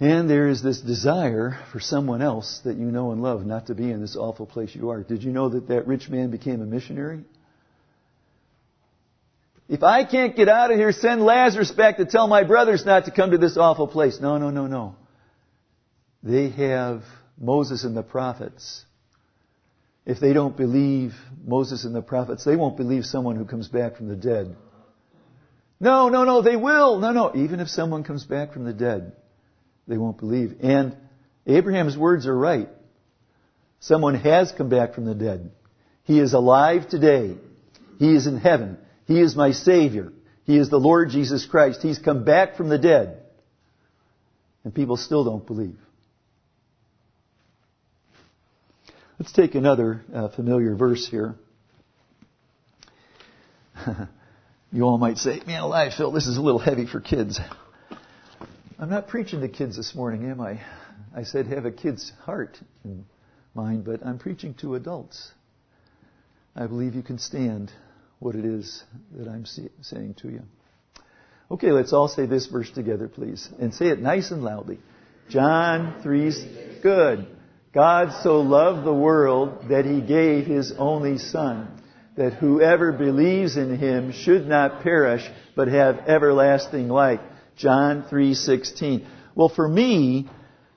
And 0.00 0.28
there 0.28 0.48
is 0.48 0.62
this 0.62 0.80
desire 0.80 1.58
for 1.72 1.80
someone 1.80 2.20
else 2.20 2.60
that 2.64 2.76
you 2.76 2.86
know 2.86 3.12
and 3.12 3.22
love 3.22 3.46
not 3.46 3.66
to 3.66 3.74
be 3.74 3.90
in 3.90 4.00
this 4.00 4.16
awful 4.16 4.46
place 4.46 4.74
you 4.74 4.90
are. 4.90 5.02
Did 5.02 5.22
you 5.22 5.32
know 5.32 5.48
that 5.48 5.68
that 5.68 5.86
rich 5.86 6.08
man 6.08 6.30
became 6.30 6.60
a 6.60 6.66
missionary? 6.66 7.24
If 9.68 9.82
I 9.82 10.04
can't 10.04 10.36
get 10.36 10.48
out 10.48 10.70
of 10.70 10.76
here, 10.76 10.92
send 10.92 11.22
Lazarus 11.22 11.70
back 11.70 11.96
to 11.96 12.04
tell 12.04 12.28
my 12.28 12.44
brothers 12.44 12.84
not 12.84 13.06
to 13.06 13.10
come 13.10 13.30
to 13.30 13.38
this 13.38 13.56
awful 13.56 13.86
place. 13.86 14.20
No, 14.20 14.36
no, 14.36 14.50
no, 14.50 14.66
no. 14.66 14.96
They 16.22 16.50
have 16.50 17.02
Moses 17.38 17.84
and 17.84 17.96
the 17.96 18.02
prophets. 18.02 18.84
If 20.06 20.20
they 20.20 20.32
don't 20.32 20.56
believe 20.56 21.14
Moses 21.44 21.84
and 21.84 21.94
the 21.94 22.02
prophets, 22.02 22.44
they 22.44 22.56
won't 22.56 22.76
believe 22.76 23.04
someone 23.04 23.36
who 23.36 23.46
comes 23.46 23.68
back 23.68 23.96
from 23.96 24.08
the 24.08 24.16
dead. 24.16 24.54
No, 25.80 26.08
no, 26.08 26.24
no, 26.24 26.42
they 26.42 26.56
will. 26.56 26.98
No, 26.98 27.12
no. 27.12 27.34
Even 27.34 27.60
if 27.60 27.68
someone 27.68 28.04
comes 28.04 28.24
back 28.24 28.52
from 28.52 28.64
the 28.64 28.72
dead, 28.72 29.12
they 29.88 29.96
won't 29.96 30.18
believe. 30.18 30.56
And 30.62 30.96
Abraham's 31.46 31.96
words 31.96 32.26
are 32.26 32.36
right. 32.36 32.68
Someone 33.80 34.14
has 34.14 34.52
come 34.52 34.68
back 34.68 34.94
from 34.94 35.04
the 35.04 35.14
dead. 35.14 35.50
He 36.04 36.18
is 36.18 36.32
alive 36.32 36.88
today. 36.88 37.36
He 37.98 38.14
is 38.14 38.26
in 38.26 38.38
heaven. 38.38 38.78
He 39.06 39.20
is 39.20 39.36
my 39.36 39.52
Savior. 39.52 40.12
He 40.44 40.58
is 40.58 40.68
the 40.68 40.78
Lord 40.80 41.10
Jesus 41.10 41.46
Christ. 41.46 41.82
He's 41.82 41.98
come 41.98 42.24
back 42.24 42.56
from 42.56 42.68
the 42.68 42.78
dead. 42.78 43.22
And 44.64 44.74
people 44.74 44.96
still 44.96 45.24
don't 45.24 45.46
believe. 45.46 45.78
Let's 49.16 49.30
take 49.30 49.54
another 49.54 50.02
uh, 50.12 50.28
familiar 50.30 50.74
verse 50.74 51.06
here. 51.08 51.36
you 54.72 54.82
all 54.82 54.98
might 54.98 55.18
say, 55.18 55.40
man 55.46 55.60
alive, 55.60 55.92
Phil, 55.96 56.10
this 56.10 56.26
is 56.26 56.36
a 56.36 56.42
little 56.42 56.58
heavy 56.58 56.84
for 56.84 57.00
kids. 57.00 57.38
I'm 58.76 58.90
not 58.90 59.06
preaching 59.06 59.40
to 59.42 59.48
kids 59.48 59.76
this 59.76 59.94
morning, 59.94 60.28
am 60.28 60.40
I? 60.40 60.60
I 61.14 61.22
said 61.22 61.46
have 61.46 61.64
a 61.64 61.70
kid's 61.70 62.10
heart 62.22 62.58
in 62.84 63.04
mind, 63.54 63.84
but 63.84 64.04
I'm 64.04 64.18
preaching 64.18 64.54
to 64.54 64.74
adults. 64.74 65.30
I 66.56 66.66
believe 66.66 66.96
you 66.96 67.02
can 67.02 67.20
stand 67.20 67.70
what 68.18 68.34
it 68.34 68.44
is 68.44 68.82
that 69.16 69.28
I'm 69.28 69.46
saying 69.46 70.14
to 70.22 70.28
you. 70.28 70.42
Okay, 71.52 71.70
let's 71.70 71.92
all 71.92 72.08
say 72.08 72.26
this 72.26 72.46
verse 72.46 72.70
together, 72.72 73.06
please. 73.06 73.48
And 73.60 73.72
say 73.72 73.86
it 73.90 74.00
nice 74.00 74.32
and 74.32 74.42
loudly. 74.42 74.80
John 75.28 76.02
3, 76.02 76.80
good. 76.82 77.28
God 77.74 78.22
so 78.22 78.40
loved 78.40 78.86
the 78.86 78.94
world 78.94 79.68
that 79.68 79.84
he 79.84 80.00
gave 80.00 80.46
his 80.46 80.72
only 80.78 81.18
Son, 81.18 81.82
that 82.16 82.34
whoever 82.34 82.92
believes 82.92 83.56
in 83.56 83.76
him 83.76 84.12
should 84.12 84.46
not 84.46 84.84
perish, 84.84 85.28
but 85.56 85.66
have 85.66 86.04
everlasting 86.06 86.88
life. 86.88 87.18
John 87.56 88.04
3:16. 88.04 89.04
Well, 89.34 89.48
for 89.48 89.66
me, 89.66 90.30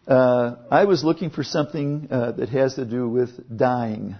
uh, 0.07 0.55
I 0.71 0.85
was 0.85 1.03
looking 1.03 1.29
for 1.29 1.43
something 1.43 2.07
uh, 2.09 2.31
that 2.31 2.49
has 2.49 2.75
to 2.75 2.85
do 2.85 3.07
with 3.07 3.29
dying, 3.55 4.15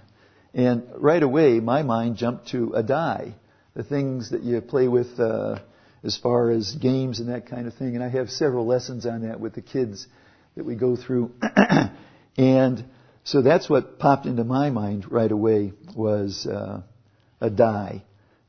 and 0.54 0.84
right 0.98 1.22
away 1.22 1.58
my 1.58 1.82
mind 1.82 2.14
jumped 2.14 2.48
to 2.48 2.74
a 2.74 2.84
die, 2.84 3.34
the 3.74 3.82
things 3.82 4.30
that 4.30 4.44
you 4.44 4.60
play 4.60 4.86
with 4.86 5.18
uh, 5.18 5.58
as 6.04 6.16
far 6.16 6.50
as 6.52 6.76
games 6.76 7.18
and 7.18 7.28
that 7.30 7.46
kind 7.46 7.66
of 7.66 7.74
thing. 7.74 7.96
And 7.96 8.04
I 8.04 8.08
have 8.08 8.30
several 8.30 8.66
lessons 8.66 9.04
on 9.04 9.22
that 9.22 9.40
with 9.40 9.54
the 9.54 9.62
kids 9.62 10.06
that 10.54 10.64
we 10.64 10.76
go 10.76 10.94
through. 10.94 11.32
And 12.38 12.84
so 13.24 13.42
that's 13.42 13.68
what 13.68 13.98
popped 13.98 14.24
into 14.24 14.44
my 14.44 14.70
mind 14.70 15.10
right 15.10 15.30
away 15.30 15.72
was 15.94 16.46
uh, 16.46 16.82
a 17.40 17.50
die, 17.50 18.04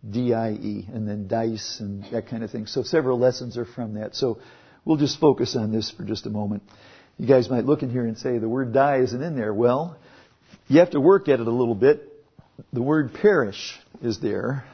D-I-E, 0.08 0.88
and 0.93 1.08
then 1.08 1.27
dice 1.27 1.79
and 1.79 2.05
that 2.12 2.27
kind 2.27 2.43
of 2.43 2.51
thing. 2.51 2.67
So 2.67 2.84
several 2.84 3.17
lessons 3.19 3.58
are 3.58 3.65
from 3.65 3.96
that. 3.96 4.15
So 4.15 4.39
we'll 4.86 4.98
just 4.98 5.19
focus 5.19 5.55
on 5.55 5.72
this 5.72 5.89
for 5.91 6.03
just 6.03 6.27
a 6.27 6.29
moment. 6.29 6.63
You 7.17 7.27
guys 7.27 7.50
might 7.50 7.65
look 7.65 7.81
in 7.81 7.89
here 7.89 8.05
and 8.05 8.17
say 8.17 8.38
the 8.38 8.48
word 8.48 8.72
die 8.72 9.00
isn't 9.00 9.22
in 9.22 9.36
there. 9.36 9.53
Well, 9.53 9.98
you 10.67 10.79
have 10.79 10.91
to 10.91 11.01
work 11.01 11.27
at 11.27 11.39
it 11.39 11.48
a 11.48 11.51
little 11.51 11.75
bit. 11.75 12.03
The 12.72 12.81
word 12.81 13.13
perish 13.15 13.77
is 14.01 14.19
there. 14.19 14.65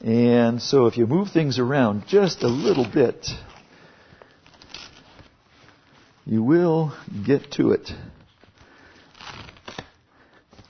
And 0.00 0.60
so 0.60 0.86
if 0.86 0.96
you 0.96 1.06
move 1.06 1.30
things 1.30 1.58
around 1.58 2.08
just 2.08 2.42
a 2.42 2.48
little 2.48 2.90
bit, 2.90 3.28
you 6.24 6.42
will 6.42 6.92
get 7.24 7.52
to 7.52 7.72
it. 7.72 7.92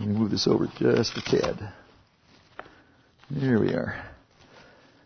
Let 0.02 0.08
me 0.08 0.18
move 0.18 0.32
this 0.32 0.48
over 0.48 0.66
just 0.80 1.16
a 1.16 1.22
tad. 1.24 1.72
There 3.30 3.60
we 3.60 3.68
are. 3.68 4.04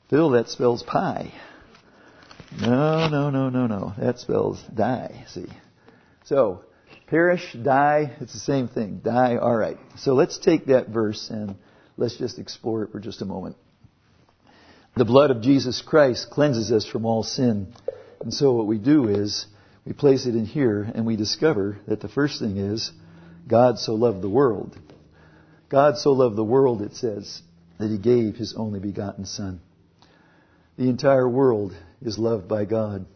Bill, 0.09 0.31
that 0.31 0.49
spells 0.49 0.83
pie. 0.83 1.35
No, 2.59 3.07
no, 3.07 3.29
no, 3.29 3.51
no, 3.51 3.67
no. 3.67 3.93
That 3.99 4.19
spells 4.19 4.59
die, 4.75 5.27
see. 5.29 5.49
So, 6.25 6.65
perish, 7.09 7.55
die, 7.63 8.17
it's 8.23 8.33
the 8.33 8.39
same 8.39 8.69
thing. 8.69 9.03
Die, 9.05 9.37
alright. 9.37 9.77
So 9.99 10.15
let's 10.15 10.39
take 10.39 10.65
that 10.67 10.89
verse 10.89 11.29
and 11.29 11.57
let's 11.99 12.17
just 12.17 12.39
explore 12.39 12.85
it 12.85 12.91
for 12.91 12.99
just 12.99 13.21
a 13.21 13.27
moment. 13.27 13.57
The 14.97 15.05
blood 15.05 15.31
of 15.31 15.43
Jesus 15.43 15.83
Christ 15.83 16.31
cleanses 16.31 16.73
us 16.73 16.87
from 16.87 17.05
all 17.05 17.23
sin. 17.23 17.75
And 18.23 18.33
so 18.33 18.55
what 18.55 18.67
we 18.67 18.79
do 18.79 19.09
is 19.09 19.45
we 19.85 19.93
place 19.93 20.25
it 20.25 20.35
in 20.35 20.47
here 20.47 20.91
and 20.95 21.05
we 21.05 21.17
discover 21.17 21.81
that 21.87 22.01
the 22.01 22.09
first 22.09 22.41
thing 22.41 22.57
is 22.57 22.93
God 23.47 23.79
so 23.79 23.95
loved 23.95 24.23
the 24.23 24.31
world 24.31 24.77
God 25.69 25.99
so 25.99 26.13
loved 26.13 26.37
the 26.37 26.45
world, 26.45 26.83
it 26.83 26.95
says, 26.95 27.43
that 27.79 27.91
he 27.91 27.99
gave 27.99 28.37
his 28.37 28.55
only 28.57 28.81
begotten 28.81 29.27
Son. 29.27 29.61
The 30.77 30.89
entire 30.89 31.29
world 31.29 31.75
is 32.03 32.19
loved 32.19 32.49
by 32.49 32.65
God. 32.67 33.07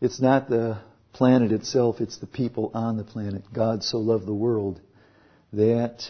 It's 0.00 0.20
not 0.20 0.48
the 0.48 0.78
planet 1.14 1.52
itself, 1.52 2.00
it's 2.00 2.18
the 2.18 2.26
people 2.26 2.70
on 2.74 2.96
the 2.96 3.04
planet. 3.04 3.44
God 3.52 3.82
so 3.82 3.98
loved 3.98 4.26
the 4.26 4.34
world 4.34 4.80
that 5.52 6.02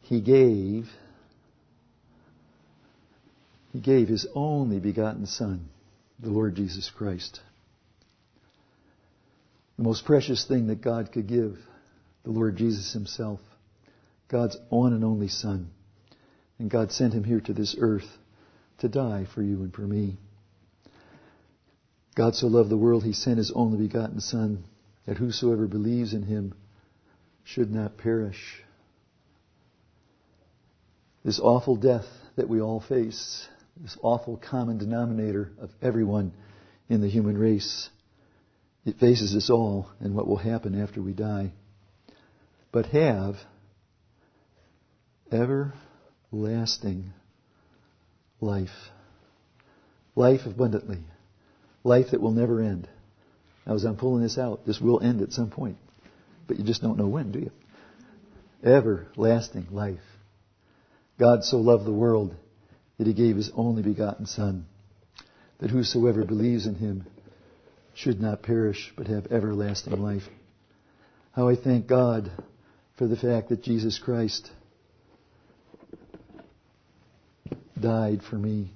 he 0.00 0.20
gave 0.20 0.88
he 3.72 3.80
gave 3.80 4.08
his 4.08 4.26
only 4.34 4.80
begotten 4.80 5.26
son, 5.26 5.68
the 6.18 6.30
Lord 6.30 6.56
Jesus 6.56 6.90
Christ. 6.90 7.40
The 9.76 9.84
most 9.84 10.06
precious 10.06 10.46
thing 10.46 10.68
that 10.68 10.80
God 10.80 11.12
could 11.12 11.26
give, 11.26 11.58
the 12.24 12.30
Lord 12.30 12.56
Jesus 12.56 12.92
himself. 12.92 13.40
God's 14.28 14.56
one 14.68 14.92
and 14.92 15.04
only 15.04 15.28
Son. 15.28 15.70
And 16.58 16.70
God 16.70 16.92
sent 16.92 17.14
him 17.14 17.24
here 17.24 17.40
to 17.40 17.52
this 17.52 17.76
earth 17.78 18.08
to 18.78 18.88
die 18.88 19.26
for 19.34 19.42
you 19.42 19.62
and 19.62 19.72
for 19.72 19.82
me. 19.82 20.16
God 22.14 22.34
so 22.34 22.48
loved 22.48 22.68
the 22.68 22.76
world, 22.76 23.04
he 23.04 23.12
sent 23.12 23.38
his 23.38 23.52
only 23.52 23.78
begotten 23.78 24.20
Son, 24.20 24.64
that 25.06 25.16
whosoever 25.16 25.66
believes 25.66 26.12
in 26.12 26.24
him 26.24 26.54
should 27.44 27.70
not 27.70 27.96
perish. 27.96 28.62
This 31.24 31.40
awful 31.40 31.76
death 31.76 32.06
that 32.36 32.48
we 32.48 32.60
all 32.60 32.80
face, 32.80 33.46
this 33.80 33.96
awful 34.02 34.36
common 34.36 34.78
denominator 34.78 35.52
of 35.60 35.70
everyone 35.80 36.32
in 36.88 37.00
the 37.00 37.08
human 37.08 37.38
race, 37.38 37.88
it 38.84 38.98
faces 38.98 39.34
us 39.36 39.48
all 39.48 39.88
and 40.00 40.14
what 40.14 40.26
will 40.26 40.36
happen 40.36 40.80
after 40.80 41.00
we 41.00 41.12
die. 41.12 41.52
But 42.72 42.86
have 42.86 43.36
everlasting 45.32 47.12
life. 48.40 48.68
Life 50.14 50.40
abundantly. 50.46 50.98
Life 51.84 52.06
that 52.10 52.20
will 52.20 52.32
never 52.32 52.60
end. 52.60 52.88
Now, 53.66 53.74
as 53.74 53.84
I'm 53.84 53.96
pulling 53.96 54.22
this 54.22 54.38
out, 54.38 54.66
this 54.66 54.80
will 54.80 55.00
end 55.00 55.22
at 55.22 55.32
some 55.32 55.50
point. 55.50 55.76
But 56.46 56.58
you 56.58 56.64
just 56.64 56.82
don't 56.82 56.98
know 56.98 57.08
when, 57.08 57.32
do 57.32 57.38
you? 57.38 57.50
Everlasting 58.64 59.68
life. 59.70 60.00
God 61.18 61.44
so 61.44 61.58
loved 61.58 61.84
the 61.84 61.92
world 61.92 62.34
that 62.96 63.06
he 63.06 63.12
gave 63.12 63.36
his 63.36 63.50
only 63.54 63.82
begotten 63.82 64.26
Son, 64.26 64.66
that 65.58 65.70
whosoever 65.70 66.24
believes 66.24 66.66
in 66.66 66.74
him 66.74 67.06
should 67.94 68.20
not 68.20 68.42
perish, 68.42 68.92
but 68.96 69.06
have 69.08 69.26
everlasting 69.26 70.00
life. 70.00 70.22
How 71.32 71.48
I 71.48 71.56
thank 71.56 71.86
God 71.86 72.30
for 72.96 73.06
the 73.06 73.16
fact 73.16 73.48
that 73.50 73.62
Jesus 73.62 73.98
Christ 73.98 74.50
died 77.80 78.22
for 78.28 78.36
me 78.36 78.70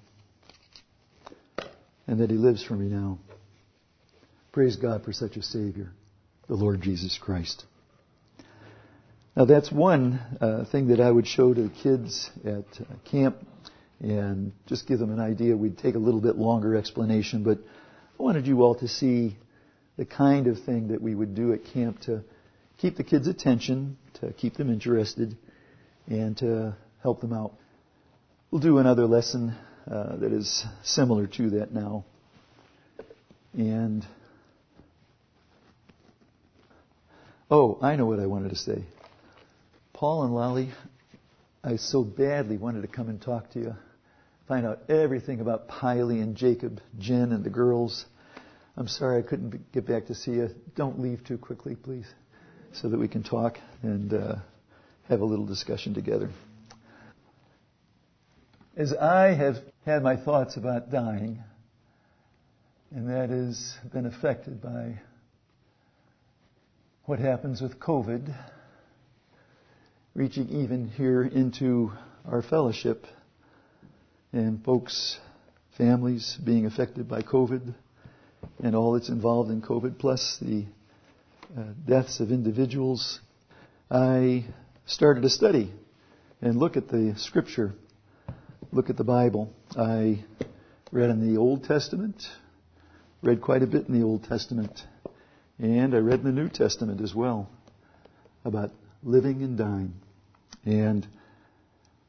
and 2.07 2.21
that 2.21 2.31
he 2.31 2.37
lives 2.37 2.63
for 2.63 2.75
me 2.75 2.89
now. 2.89 3.19
Praise 4.53 4.77
God 4.77 5.05
for 5.05 5.13
such 5.13 5.37
a 5.37 5.43
Savior, 5.43 5.91
the 6.49 6.55
Lord 6.55 6.83
Jesus 6.83 7.19
Christ. 7.19 7.65
Now 9.35 9.47
that's 9.47 9.73
one 9.73 10.21
uh, 10.41 10.65
thing 10.71 10.89
that 10.89 11.01
I 11.01 11.11
would 11.11 11.27
show 11.27 11.55
to 11.55 11.63
the 11.63 11.75
kids 11.83 12.31
at 12.45 12.67
uh, 12.81 12.85
camp 13.11 13.37
and 14.01 14.53
just 14.67 14.87
give 14.87 14.99
them 14.99 15.11
an 15.11 15.21
idea. 15.21 15.57
We'd 15.57 15.79
take 15.79 15.95
a 15.95 15.99
little 15.99 16.21
bit 16.21 16.37
longer 16.37 16.77
explanation, 16.77 17.45
but 17.45 17.59
I 18.19 18.23
wanted 18.23 18.47
you 18.47 18.63
all 18.63 18.75
to 18.77 18.89
see 18.89 19.39
the 19.97 20.05
kind 20.05 20.49
of 20.49 20.63
thing 20.65 20.89
that 20.89 21.01
we 21.01 21.15
would 21.15 21.35
do 21.35 21.53
at 21.53 21.65
camp 21.73 22.01
to 22.03 22.23
keep 22.79 22.97
the 22.97 23.05
kids' 23.05 23.29
attention, 23.29 23.97
to 24.21 24.33
keep 24.33 24.55
them 24.55 24.71
interested, 24.71 25.37
and 26.09 26.37
to 26.39 26.77
help 27.03 27.21
them 27.21 27.33
out. 27.33 27.55
We'll 28.53 28.61
do 28.61 28.77
another 28.77 29.07
lesson 29.07 29.55
uh, 29.91 30.17
that 30.17 30.31
is 30.31 30.67
similar 30.83 31.27
to 31.27 31.51
that 31.53 31.73
now. 31.73 32.05
And, 33.55 34.07
oh, 37.51 37.79
I 37.81 37.97
know 37.97 38.05
what 38.05 38.21
I 38.21 38.27
wanted 38.27 38.51
to 38.51 38.57
say. 38.57 38.85
Paul 39.95 40.25
and 40.25 40.35
Lolly, 40.35 40.69
I 41.65 41.77
so 41.77 42.05
badly 42.05 42.59
wanted 42.59 42.83
to 42.83 42.89
come 42.89 43.09
and 43.09 43.23
talk 43.23 43.51
to 43.53 43.59
you. 43.59 43.75
Find 44.49 44.67
out 44.67 44.81
everything 44.91 45.41
about 45.41 45.67
Piley 45.67 46.21
and 46.21 46.37
Jacob, 46.37 46.79
Jen 46.99 47.33
and 47.33 47.43
the 47.43 47.49
girls. 47.49 48.05
I'm 48.77 48.87
sorry 48.87 49.19
I 49.19 49.27
couldn't 49.27 49.73
get 49.73 49.87
back 49.87 50.09
to 50.09 50.15
see 50.15 50.33
you. 50.33 50.51
Don't 50.77 51.01
leave 51.01 51.25
too 51.25 51.39
quickly, 51.39 51.75
please, 51.75 52.07
so 52.75 52.91
that 52.91 52.99
we 52.99 53.09
can 53.09 53.23
talk 53.23 53.57
and 53.83 54.13
uh, 54.13 54.35
have 55.09 55.23
a 55.23 55.25
little 55.25 55.47
discussion 55.47 55.95
together. 55.95 56.29
As 58.75 58.95
I 58.95 59.35
have 59.35 59.57
had 59.85 60.03
my 60.03 60.17
thoughts 60.17 60.57
about 60.57 60.91
dying, 60.91 61.45
and 62.91 63.07
that 63.11 63.29
has 63.29 63.75
been 63.93 64.07
affected 64.07 64.63
by 64.63 64.99
what 67.05 67.19
happens 67.19 67.61
with 67.61 67.79
COVID, 67.79 68.35
reaching 70.15 70.49
even 70.49 70.89
here 70.89 71.23
into 71.23 71.93
our 72.25 72.41
fellowship, 72.41 73.05
and 74.33 74.65
folks, 74.65 75.21
families 75.77 76.39
being 76.43 76.65
affected 76.65 77.07
by 77.07 77.21
COVID, 77.21 77.75
and 78.63 78.75
all 78.75 78.93
that's 78.93 79.11
involved 79.11 79.51
in 79.51 79.61
COVID, 79.61 79.99
plus 79.99 80.39
the 80.41 80.65
uh, 81.59 81.65
deaths 81.87 82.21
of 82.21 82.33
individuals, 82.33 83.21
I 83.91 84.47
started 84.87 85.27
a 85.27 85.31
study 85.31 85.71
and 86.41 86.57
look 86.57 86.79
at 86.79 86.89
the 86.89 87.17
scripture 87.19 87.75
look 88.73 88.89
at 88.89 88.97
the 88.97 89.05
Bible. 89.05 89.53
I 89.77 90.25
read 90.91 91.11
in 91.11 91.33
the 91.33 91.39
Old 91.39 91.65
Testament, 91.65 92.27
read 93.23 93.43
quite 93.43 93.63
a 93.63 93.67
bit 93.67 93.87
in 93.87 93.99
the 93.99 94.05
Old 94.05 94.25
Testament, 94.25 94.83
and 95.59 95.95
I 95.95 95.99
read 95.99 96.21
in 96.21 96.25
the 96.25 96.33
New 96.33 96.49
Testament 96.49 97.03
as 97.03 97.15
well 97.15 97.51
about 98.47 98.71
living 99.03 99.43
and 99.43 99.59
dying. 99.59 99.93
And 100.65 101.07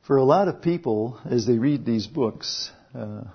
for 0.08 0.15
a 0.15 0.24
lot 0.24 0.48
of 0.48 0.62
people, 0.62 1.20
as 1.25 1.46
they 1.46 1.58
read 1.58 1.86
these 1.86 2.08
books, 2.08 2.72
uh, 2.96 3.25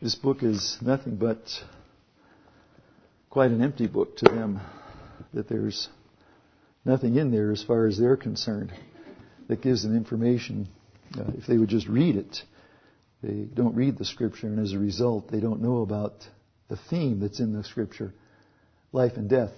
this 0.00 0.14
book 0.14 0.42
is 0.42 0.78
nothing 0.80 1.16
but 1.16 1.42
quite 3.28 3.50
an 3.50 3.62
empty 3.62 3.86
book 3.86 4.16
to 4.16 4.24
them. 4.24 4.60
That 5.34 5.46
there's 5.48 5.90
nothing 6.86 7.16
in 7.16 7.30
there 7.30 7.52
as 7.52 7.62
far 7.62 7.86
as 7.86 7.98
they're 7.98 8.16
concerned 8.16 8.72
that 9.48 9.60
gives 9.60 9.82
them 9.82 9.94
information 9.94 10.68
uh, 11.18 11.24
if 11.36 11.46
they 11.46 11.58
would 11.58 11.68
just 11.68 11.88
read 11.88 12.16
it, 12.16 12.42
they 13.22 13.46
don't 13.52 13.74
read 13.74 13.98
the 13.98 14.04
scripture, 14.04 14.46
and 14.46 14.58
as 14.58 14.72
a 14.72 14.78
result, 14.78 15.30
they 15.30 15.40
don't 15.40 15.60
know 15.60 15.82
about 15.82 16.14
the 16.68 16.78
theme 16.88 17.20
that's 17.20 17.40
in 17.40 17.52
the 17.52 17.64
scripture 17.64 18.14
life 18.92 19.12
and 19.16 19.28
death. 19.28 19.52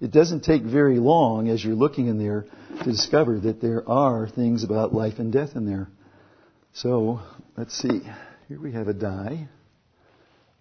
It 0.00 0.10
doesn't 0.10 0.42
take 0.42 0.62
very 0.62 0.98
long 0.98 1.48
as 1.48 1.64
you're 1.64 1.74
looking 1.74 2.08
in 2.08 2.18
there 2.18 2.46
to 2.78 2.84
discover 2.84 3.38
that 3.40 3.60
there 3.60 3.88
are 3.88 4.28
things 4.28 4.64
about 4.64 4.92
life 4.92 5.18
and 5.18 5.32
death 5.32 5.50
in 5.54 5.64
there. 5.64 5.88
So, 6.74 7.20
let's 7.56 7.76
see. 7.76 8.00
Here 8.48 8.60
we 8.60 8.72
have 8.72 8.88
a 8.88 8.92
die. 8.92 9.48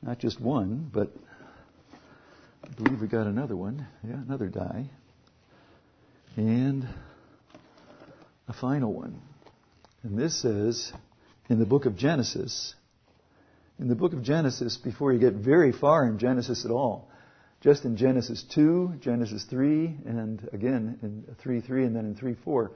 Not 0.02 0.20
just 0.20 0.40
one, 0.40 0.90
but 0.94 1.12
I 2.64 2.70
believe 2.76 3.02
we 3.02 3.08
got 3.08 3.28
another 3.28 3.56
one. 3.56 3.88
Yeah, 4.04 4.16
another 4.16 4.48
die. 4.48 4.90
And 6.36 6.88
a 8.48 8.54
final 8.54 8.94
one. 8.94 9.22
And 10.04 10.18
this 10.18 10.42
says 10.42 10.92
in 11.50 11.60
the 11.60 11.66
book 11.66 11.86
of 11.86 11.96
Genesis, 11.96 12.76
in 13.80 13.88
the 13.88 13.96
book 13.96 14.14
of 14.14 14.24
Genesis, 14.24 14.78
before 14.78 15.14
you 15.14 15.20
get 15.20 15.34
very 15.34 15.72
far 15.72 16.06
in 16.06 16.18
Genesis 16.18 16.66
at 16.66 16.72
all, 16.72 17.10
just 17.62 17.86
in 17.86 17.96
Genesis 17.96 18.44
2, 18.54 18.96
Genesis 19.02 19.44
3, 19.50 19.98
and 20.06 20.50
again 20.54 20.98
in 21.04 21.36
3 21.42 21.62
3, 21.62 21.86
and 21.86 21.96
then 21.96 22.06
in 22.06 22.16
3 22.16 22.36
4, 22.44 22.72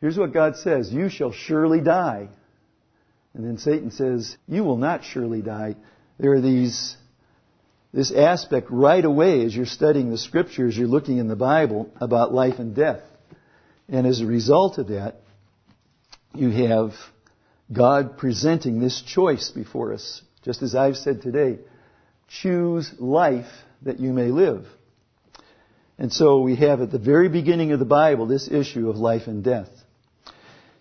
here's 0.00 0.16
what 0.16 0.32
God 0.32 0.56
says 0.56 0.90
You 0.90 1.08
shall 1.10 1.32
surely 1.32 1.80
die. 1.80 2.28
And 3.34 3.44
then 3.44 3.58
Satan 3.58 3.90
says, 3.90 4.36
You 4.48 4.64
will 4.64 4.78
not 4.78 5.04
surely 5.04 5.42
die. 5.42 5.76
There 6.18 6.32
are 6.32 6.40
these, 6.40 6.96
this 7.92 8.10
aspect 8.12 8.68
right 8.70 9.04
away 9.04 9.44
as 9.44 9.54
you're 9.54 9.66
studying 9.66 10.10
the 10.10 10.18
scriptures, 10.18 10.76
you're 10.76 10.88
looking 10.88 11.18
in 11.18 11.28
the 11.28 11.36
Bible 11.36 11.90
about 12.00 12.32
life 12.32 12.58
and 12.58 12.74
death. 12.74 13.02
And 13.88 14.06
as 14.06 14.20
a 14.20 14.26
result 14.26 14.78
of 14.78 14.88
that, 14.88 15.19
you 16.34 16.50
have 16.50 16.92
God 17.72 18.18
presenting 18.18 18.80
this 18.80 19.02
choice 19.02 19.50
before 19.50 19.92
us. 19.92 20.22
Just 20.44 20.62
as 20.62 20.74
I've 20.74 20.96
said 20.96 21.22
today, 21.22 21.58
choose 22.28 22.92
life 22.98 23.50
that 23.82 24.00
you 24.00 24.12
may 24.12 24.28
live. 24.28 24.66
And 25.98 26.12
so 26.12 26.40
we 26.40 26.56
have 26.56 26.80
at 26.80 26.90
the 26.90 26.98
very 26.98 27.28
beginning 27.28 27.72
of 27.72 27.78
the 27.78 27.84
Bible 27.84 28.26
this 28.26 28.50
issue 28.50 28.88
of 28.88 28.96
life 28.96 29.26
and 29.26 29.44
death. 29.44 29.68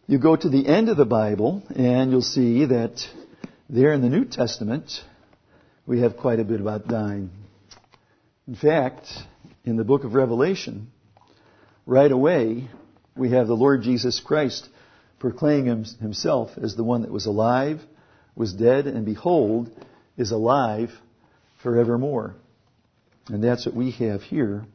You 0.08 0.18
go 0.18 0.36
to 0.36 0.50
the 0.50 0.68
end 0.68 0.90
of 0.90 0.98
the 0.98 1.06
Bible 1.06 1.62
and 1.76 2.10
you'll 2.12 2.22
see 2.22 2.66
that 2.66 3.06
there 3.70 3.94
in 3.94 4.02
the 4.02 4.10
New 4.10 4.26
Testament 4.26 4.92
we 5.86 6.02
have 6.02 6.18
quite 6.18 6.40
a 6.40 6.44
bit 6.44 6.62
about 6.62 6.88
dying. 6.88 7.32
In 8.48 8.56
fact, 8.56 9.08
in 9.66 9.76
the 9.76 9.84
book 9.84 10.04
of 10.04 10.14
Revelation, 10.14 10.92
right 11.86 12.12
away, 12.12 12.68
we 13.16 13.32
have 13.32 13.48
the 13.48 13.56
Lord 13.56 13.84
Jesus 13.84 14.20
Christ 14.20 14.68
proclaiming 15.20 15.86
himself 16.00 16.52
as 16.58 16.76
the 16.76 16.84
one 16.84 17.02
that 17.02 17.12
was 17.12 17.26
alive, 17.26 17.82
was 18.36 18.54
dead, 18.54 18.88
and 18.88 19.06
behold, 19.06 19.70
is 20.18 20.32
alive 20.32 20.92
forevermore. 21.62 22.36
And 23.28 23.44
that's 23.44 23.66
what 23.66 23.76
we 23.76 23.92
have 23.92 24.22
here 24.24 24.66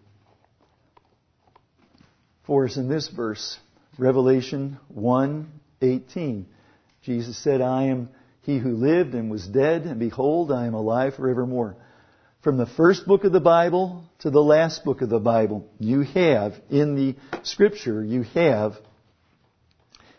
for 2.44 2.66
us 2.66 2.76
in 2.76 2.88
this 2.88 3.08
verse, 3.08 3.58
Revelation 3.98 4.78
1:18. 4.94 6.44
Jesus 7.02 7.36
said, 7.36 7.60
"I 7.60 7.84
am 7.84 8.10
he 8.42 8.58
who 8.58 8.76
lived 8.76 9.14
and 9.14 9.30
was 9.30 9.46
dead, 9.46 9.86
and 9.86 9.98
behold, 9.98 10.52
I 10.52 10.66
am 10.66 10.74
alive 10.74 11.14
forevermore." 11.14 11.76
From 12.42 12.58
the 12.58 12.66
first 12.66 13.06
book 13.06 13.24
of 13.24 13.32
the 13.32 13.40
Bible 13.40 14.04
to 14.18 14.30
the 14.30 14.42
last 14.42 14.84
book 14.84 15.00
of 15.00 15.08
the 15.08 15.18
Bible, 15.18 15.64
you 15.78 16.02
have 16.02 16.60
in 16.68 16.94
the 16.94 17.16
scripture, 17.42 18.04
you 18.04 18.22
have 18.34 18.78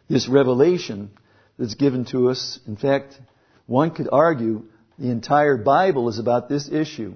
this 0.09 0.27
revelation 0.27 1.11
that's 1.57 1.75
given 1.75 2.05
to 2.05 2.29
us. 2.29 2.59
In 2.67 2.77
fact, 2.77 3.19
one 3.65 3.91
could 3.91 4.09
argue 4.11 4.65
the 4.97 5.09
entire 5.09 5.57
Bible 5.57 6.09
is 6.09 6.19
about 6.19 6.49
this 6.49 6.69
issue 6.69 7.15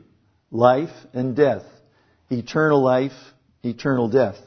life 0.51 0.93
and 1.13 1.35
death, 1.35 1.63
eternal 2.29 2.83
life, 2.83 3.13
eternal 3.63 4.09
death. 4.09 4.37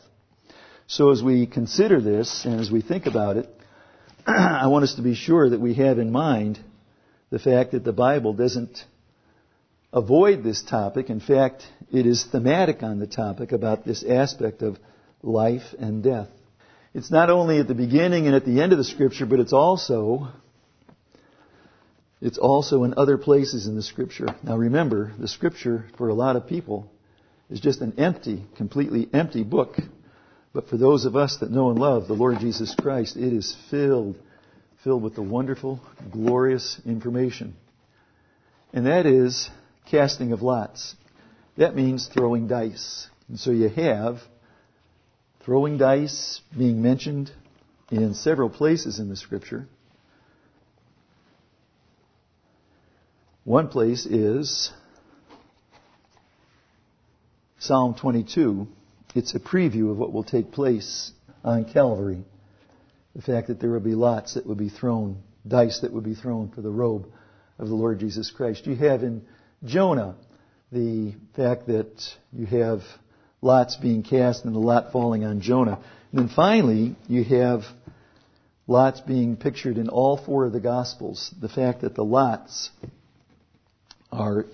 So 0.87 1.11
as 1.11 1.22
we 1.22 1.46
consider 1.46 2.00
this 2.00 2.44
and 2.44 2.61
as 2.61 2.70
we 2.70 2.83
think 2.83 3.07
about 3.07 3.37
it, 3.37 3.48
I 4.26 4.66
want 4.66 4.85
us 4.85 4.96
to 4.96 5.02
be 5.02 5.14
sure 5.14 5.50
that 5.50 5.61
we 5.61 5.74
have 5.74 5.98
in 5.98 6.11
mind 6.11 6.59
the 7.31 7.38
fact 7.38 7.72
that 7.72 7.85
the 7.85 7.92
Bible 7.92 8.35
doesn't 8.35 8.85
avoid 9.92 10.42
this 10.42 10.62
topic. 10.62 11.09
In 11.09 11.20
fact, 11.20 11.62
it 11.92 12.07
is 12.07 12.24
thematic 12.24 12.83
on 12.83 12.98
the 12.98 13.07
topic 13.07 13.52
about 13.52 13.85
this 13.85 14.05
aspect 14.05 14.62
of 14.62 14.78
life 15.22 15.74
and 15.78 16.02
death. 16.02 16.28
It's 16.94 17.11
not 17.11 17.31
only 17.31 17.59
at 17.59 17.68
the 17.68 17.74
beginning 17.74 18.26
and 18.26 18.37
at 18.37 18.44
the 18.44 18.61
end 18.61 18.72
of 18.72 18.78
the 18.78 18.85
scripture, 18.85 19.24
but 19.24 19.40
it's 19.40 19.52
also 19.52 20.28
it's 22.20 22.38
also 22.38 22.85
in 22.85 22.94
other 22.96 23.18
places 23.18 23.66
in 23.66 23.74
the 23.74 23.83
scripture. 23.83 24.26
Now 24.42 24.57
remember, 24.57 25.12
the 25.18 25.26
scripture 25.26 25.87
for 25.96 26.09
a 26.09 26.14
lot 26.14 26.37
of 26.37 26.46
people 26.46 26.90
is 27.50 27.61
just 27.61 27.81
an 27.81 27.98
empty, 27.98 28.44
completely 28.57 29.09
empty 29.12 29.42
book. 29.42 29.76
But 30.52 30.68
for 30.68 30.76
those 30.76 31.07
of 31.07 31.16
us 31.16 31.38
that 31.38 31.50
know 31.50 31.70
and 31.70 31.78
love 31.78 32.07
the 32.07 32.14
Lord 32.14 32.38
Jesus 32.38 32.74
Christ, 32.74 33.16
it 33.16 33.33
is 33.33 33.57
filled 33.70 34.18
filled 34.85 35.02
with 35.02 35.14
the 35.14 35.22
wonderful, 35.22 35.81
glorious 36.11 36.81
information. 36.85 37.55
And 38.72 38.87
that 38.87 39.07
is 39.07 39.48
casting 39.90 40.33
of 40.33 40.42
lots. 40.42 40.96
That 41.57 41.76
means 41.76 42.09
throwing 42.09 42.48
dice. 42.48 43.07
And 43.28 43.38
so 43.38 43.52
you 43.52 43.68
have 43.68 44.18
Throwing 45.44 45.76
dice 45.76 46.40
being 46.57 46.83
mentioned 46.83 47.33
in 47.90 48.14
several 48.14 48.48
places 48.48 49.00
in 49.00 49.09
the 49.09 49.16
scripture. 49.16 49.66
One 53.42 53.66
place 53.66 54.07
is 54.07 54.70
Psalm 57.59 57.96
22. 58.00 58.68
It's 59.16 59.35
a 59.35 59.40
preview 59.40 59.90
of 59.90 59.98
what 59.98 60.12
will 60.12 60.22
take 60.22 60.52
place 60.52 61.11
on 61.42 61.64
Calvary. 61.64 62.24
The 63.16 63.22
fact 63.22 63.48
that 63.48 63.59
there 63.59 63.70
will 63.70 63.81
be 63.81 63.96
lots 63.96 64.35
that 64.35 64.46
would 64.46 64.59
be 64.59 64.68
thrown, 64.68 65.22
dice 65.46 65.81
that 65.81 65.92
would 65.92 66.05
be 66.05 66.14
thrown 66.14 66.50
for 66.50 66.61
the 66.61 66.70
robe 66.70 67.09
of 67.59 67.66
the 67.66 67.74
Lord 67.74 67.98
Jesus 67.98 68.31
Christ. 68.31 68.64
You 68.66 68.76
have 68.76 69.02
in 69.02 69.26
Jonah 69.64 70.14
the 70.70 71.14
fact 71.35 71.66
that 71.66 72.00
you 72.33 72.46
have 72.46 72.83
lots 73.42 73.76
being 73.76 74.02
cast 74.02 74.44
and 74.44 74.55
the 74.55 74.61
lot 74.61 74.92
falling 74.92 75.24
on 75.24 75.40
Jonah. 75.40 75.78
And 76.12 76.20
then 76.20 76.28
finally, 76.35 76.96
you 77.09 77.24
have 77.24 77.64
lots 78.66 79.00
being 79.00 79.37
pictured 79.37 79.76
in 79.76 79.88
all 79.88 80.16
four 80.16 80.46
of 80.46 80.52
the 80.52 80.61
Gospels. 80.61 81.35
The 81.40 81.48
fact 81.48 81.83
that 81.83 81.94
the 81.94 82.05
lots 82.05 82.70
are 84.11 84.46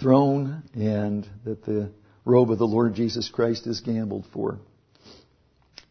thrown 0.00 0.64
and 0.74 1.26
that 1.44 1.64
the 1.64 1.90
robe 2.24 2.50
of 2.50 2.58
the 2.58 2.66
Lord 2.66 2.94
Jesus 2.94 3.30
Christ 3.30 3.66
is 3.66 3.80
gambled 3.80 4.26
for. 4.32 4.58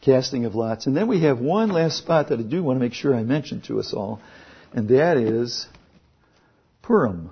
Casting 0.01 0.45
of 0.45 0.55
lots. 0.55 0.87
And 0.87 0.97
then 0.97 1.07
we 1.07 1.21
have 1.21 1.39
one 1.39 1.69
last 1.69 1.97
spot 1.97 2.29
that 2.29 2.39
I 2.39 2.43
do 2.43 2.63
want 2.63 2.77
to 2.77 2.83
make 2.83 2.93
sure 2.93 3.15
I 3.15 3.23
mention 3.23 3.61
to 3.61 3.79
us 3.79 3.93
all. 3.93 4.19
and 4.73 4.89
that 4.89 5.17
is 5.17 5.67
Purim. 6.81 7.29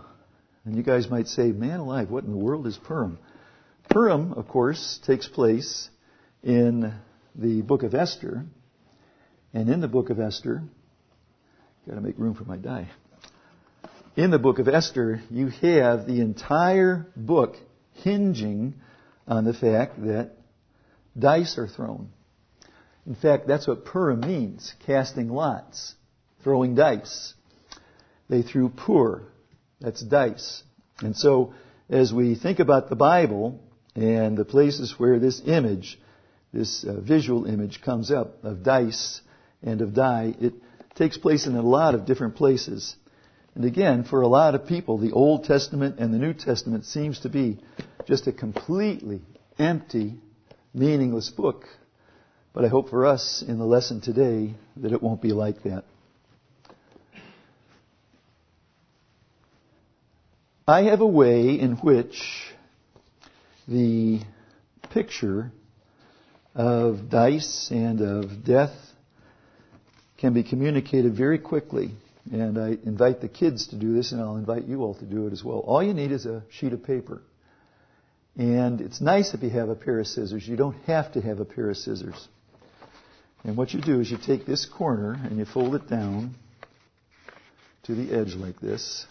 And 0.65 0.75
you 0.75 0.83
guys 0.83 1.09
might 1.09 1.27
say, 1.27 1.51
man 1.51 1.79
alive, 1.79 2.11
what 2.11 2.25
in 2.25 2.31
the 2.31 2.37
world 2.37 2.67
is 2.67 2.77
Purim? 2.77 3.17
Purim, 3.89 4.33
of 4.33 4.47
course, 4.47 4.99
takes 5.07 5.27
place 5.27 5.89
in 6.43 6.93
the 7.33 7.61
book 7.63 7.81
of 7.81 7.95
Esther. 7.95 8.45
And 9.51 9.67
in 9.67 9.81
the 9.81 9.87
book 9.87 10.11
of 10.11 10.19
Esther, 10.19 10.61
got 11.87 11.95
to 11.95 12.01
make 12.01 12.19
room 12.19 12.35
for 12.35 12.43
my 12.43 12.57
die. 12.57 12.87
In 14.15 14.29
the 14.29 14.37
book 14.37 14.59
of 14.59 14.67
Esther, 14.67 15.21
you 15.31 15.47
have 15.47 16.05
the 16.05 16.21
entire 16.21 17.07
book 17.15 17.55
hinging 17.93 18.75
on 19.27 19.43
the 19.43 19.55
fact 19.55 19.99
that 20.03 20.33
dice 21.17 21.57
are 21.57 21.67
thrown. 21.67 22.09
In 23.07 23.15
fact, 23.15 23.47
that's 23.47 23.67
what 23.67 23.85
Purim 23.85 24.19
means, 24.19 24.71
casting 24.85 25.29
lots, 25.29 25.95
throwing 26.43 26.75
dice. 26.75 27.33
They 28.29 28.43
threw 28.43 28.69
pur, 28.69 29.23
that's 29.81 30.01
dice. 30.01 30.61
And 30.99 31.17
so, 31.17 31.55
as 31.89 32.13
we 32.13 32.35
think 32.35 32.59
about 32.59 32.89
the 32.89 32.95
Bible 32.95 33.59
and 33.95 34.37
the 34.37 34.45
places 34.45 34.95
where 34.97 35.19
this 35.19 35.41
image, 35.45 35.99
this 36.53 36.83
uh, 36.83 36.99
visual 36.99 37.45
image 37.45 37.81
comes 37.81 38.11
up 38.11 38.43
of 38.43 38.63
dice 38.63 39.21
and 39.61 39.81
of 39.81 39.93
die, 39.93 40.35
it 40.39 40.53
takes 40.95 41.17
place 41.17 41.47
in 41.47 41.55
a 41.55 41.61
lot 41.61 41.95
of 41.95 42.05
different 42.05 42.35
places. 42.35 42.95
And 43.55 43.65
again, 43.65 44.03
for 44.03 44.21
a 44.21 44.27
lot 44.27 44.55
of 44.55 44.67
people, 44.67 44.97
the 44.97 45.11
Old 45.11 45.43
Testament 45.43 45.99
and 45.99 46.13
the 46.13 46.17
New 46.17 46.33
Testament 46.33 46.85
seems 46.85 47.21
to 47.21 47.29
be 47.29 47.59
just 48.07 48.27
a 48.27 48.31
completely 48.31 49.21
empty, 49.57 50.15
meaningless 50.73 51.29
book. 51.29 51.65
But 52.53 52.65
I 52.65 52.67
hope 52.67 52.89
for 52.89 53.05
us 53.05 53.43
in 53.45 53.57
the 53.57 53.65
lesson 53.65 54.01
today 54.01 54.55
that 54.77 54.91
it 54.91 55.01
won't 55.01 55.21
be 55.21 55.31
like 55.31 55.63
that. 55.63 55.83
I 60.67 60.83
have 60.83 61.01
a 61.01 61.07
way 61.07 61.59
in 61.59 61.73
which 61.77 62.21
the 63.69 64.19
picture 64.89 65.51
of 66.55 67.09
dice 67.09 67.69
and 67.71 68.01
of 68.01 68.43
death 68.43 68.75
can 70.17 70.33
be 70.33 70.43
communicated 70.43 71.15
very 71.15 71.37
quickly. 71.37 71.91
And 72.31 72.57
I 72.57 72.77
invite 72.83 73.21
the 73.21 73.29
kids 73.29 73.67
to 73.67 73.75
do 73.75 73.93
this, 73.93 74.11
and 74.11 74.21
I'll 74.21 74.35
invite 74.35 74.65
you 74.65 74.83
all 74.83 74.95
to 74.95 75.05
do 75.05 75.27
it 75.27 75.33
as 75.33 75.43
well. 75.43 75.59
All 75.59 75.81
you 75.81 75.93
need 75.93 76.11
is 76.11 76.25
a 76.25 76.43
sheet 76.49 76.73
of 76.73 76.83
paper. 76.83 77.21
And 78.37 78.81
it's 78.81 79.01
nice 79.01 79.33
if 79.33 79.41
you 79.43 79.49
have 79.51 79.69
a 79.69 79.75
pair 79.75 79.99
of 79.99 80.07
scissors. 80.07 80.47
You 80.47 80.55
don't 80.55 80.77
have 80.85 81.13
to 81.13 81.21
have 81.21 81.39
a 81.39 81.45
pair 81.45 81.69
of 81.69 81.77
scissors. 81.77 82.27
And 83.43 83.55
what 83.55 83.73
you 83.73 83.81
do 83.81 83.99
is 83.99 84.11
you 84.11 84.17
take 84.17 84.45
this 84.45 84.65
corner 84.65 85.13
and 85.13 85.37
you 85.37 85.45
fold 85.45 85.75
it 85.75 85.87
down 85.89 86.35
to 87.83 87.95
the 87.95 88.13
edge 88.13 88.35
like 88.35 88.59
this. 88.59 89.05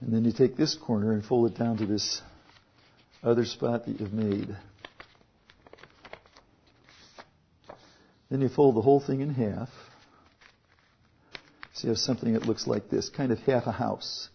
And 0.00 0.12
then 0.12 0.24
you 0.24 0.32
take 0.32 0.56
this 0.56 0.74
corner 0.74 1.12
and 1.12 1.24
fold 1.24 1.50
it 1.50 1.58
down 1.58 1.78
to 1.78 1.86
this 1.86 2.20
other 3.22 3.44
spot 3.44 3.86
that 3.86 3.98
you've 3.98 4.12
made. 4.12 4.54
Then 8.30 8.40
you 8.40 8.48
fold 8.48 8.76
the 8.76 8.82
whole 8.82 9.00
thing 9.00 9.20
in 9.20 9.30
half. 9.30 9.70
So 11.74 11.84
you 11.84 11.88
have 11.90 11.98
something 11.98 12.32
that 12.34 12.46
looks 12.46 12.66
like 12.66 12.88
this, 12.90 13.08
kind 13.08 13.32
of 13.32 13.38
half 13.40 13.66
a 13.66 13.72
house. 13.72 14.28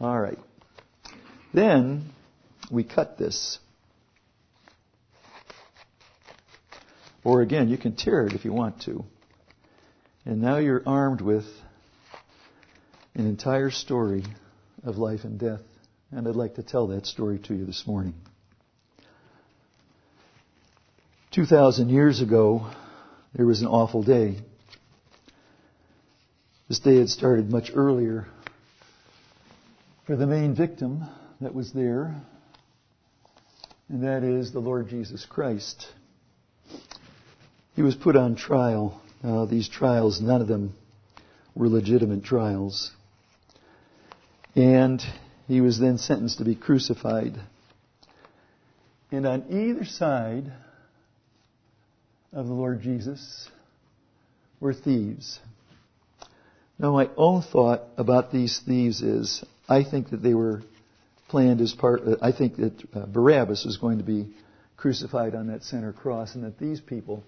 All 0.00 0.18
right. 0.18 0.38
Then 1.52 2.10
we 2.70 2.84
cut 2.84 3.18
this. 3.18 3.58
Or 7.22 7.42
again, 7.42 7.68
you 7.68 7.76
can 7.76 7.96
tear 7.96 8.26
it 8.26 8.32
if 8.32 8.44
you 8.44 8.52
want 8.52 8.82
to. 8.82 9.04
And 10.24 10.40
now 10.40 10.58
you're 10.58 10.82
armed 10.86 11.20
with 11.20 11.44
an 13.14 13.26
entire 13.26 13.70
story 13.70 14.24
of 14.84 14.98
life 14.98 15.24
and 15.24 15.38
death. 15.38 15.60
And 16.10 16.26
I'd 16.26 16.36
like 16.36 16.56
to 16.56 16.62
tell 16.62 16.88
that 16.88 17.06
story 17.06 17.38
to 17.44 17.54
you 17.54 17.66
this 17.66 17.86
morning. 17.86 18.14
2,000 21.32 21.90
years 21.90 22.20
ago, 22.20 22.68
there 23.34 23.46
was 23.46 23.60
an 23.60 23.68
awful 23.68 24.02
day. 24.02 24.36
This 26.68 26.80
day 26.80 26.98
had 26.98 27.08
started 27.08 27.50
much 27.50 27.70
earlier 27.74 28.26
for 30.06 30.16
the 30.16 30.26
main 30.26 30.54
victim 30.56 31.04
that 31.40 31.54
was 31.54 31.72
there, 31.72 32.16
and 33.88 34.02
that 34.02 34.24
is 34.24 34.52
the 34.52 34.58
Lord 34.58 34.88
Jesus 34.88 35.24
Christ. 35.24 35.86
He 37.76 37.82
was 37.82 37.94
put 37.94 38.16
on 38.16 38.34
trial. 38.34 39.00
Now, 39.22 39.44
these 39.46 39.68
trials, 39.68 40.20
none 40.20 40.40
of 40.40 40.48
them 40.48 40.74
were 41.54 41.68
legitimate 41.68 42.24
trials. 42.24 42.90
And 44.54 45.02
he 45.46 45.60
was 45.60 45.78
then 45.78 45.98
sentenced 45.98 46.38
to 46.38 46.44
be 46.44 46.54
crucified. 46.54 47.34
And 49.12 49.26
on 49.26 49.44
either 49.50 49.84
side 49.84 50.52
of 52.32 52.46
the 52.46 52.52
Lord 52.52 52.82
Jesus 52.82 53.48
were 54.60 54.74
thieves. 54.74 55.40
Now, 56.78 56.92
my 56.92 57.10
own 57.16 57.42
thought 57.42 57.82
about 57.96 58.32
these 58.32 58.60
thieves 58.66 59.02
is 59.02 59.44
I 59.68 59.84
think 59.84 60.10
that 60.10 60.22
they 60.22 60.34
were 60.34 60.62
planned 61.28 61.60
as 61.60 61.72
part, 61.72 62.02
uh, 62.06 62.16
I 62.22 62.32
think 62.32 62.56
that 62.56 62.82
uh, 62.94 63.06
Barabbas 63.06 63.64
was 63.64 63.76
going 63.76 63.98
to 63.98 64.04
be 64.04 64.34
crucified 64.76 65.34
on 65.34 65.48
that 65.48 65.62
center 65.62 65.92
cross 65.92 66.34
and 66.34 66.44
that 66.44 66.58
these 66.58 66.80
people 66.80 67.22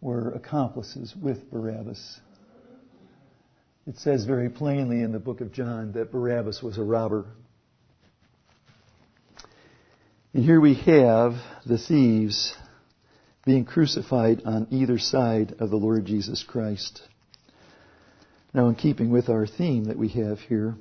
were 0.00 0.30
accomplices 0.32 1.14
with 1.20 1.50
Barabbas. 1.50 2.20
It 3.86 3.98
says 3.98 4.24
very 4.24 4.50
plainly 4.50 5.00
in 5.00 5.12
the 5.12 5.20
book 5.20 5.40
of 5.40 5.52
John 5.52 5.92
that 5.92 6.10
Barabbas 6.10 6.60
was 6.60 6.76
a 6.76 6.82
robber. 6.82 7.24
And 10.34 10.44
here 10.44 10.60
we 10.60 10.74
have 10.74 11.34
the 11.64 11.78
thieves 11.78 12.52
being 13.44 13.64
crucified 13.64 14.42
on 14.44 14.66
either 14.72 14.98
side 14.98 15.54
of 15.60 15.70
the 15.70 15.76
Lord 15.76 16.04
Jesus 16.04 16.42
Christ. 16.42 17.00
Now, 18.52 18.68
in 18.68 18.74
keeping 18.74 19.10
with 19.10 19.28
our 19.28 19.46
theme 19.46 19.84
that 19.84 19.96
we 19.96 20.08
have 20.08 20.40
here, 20.40 20.74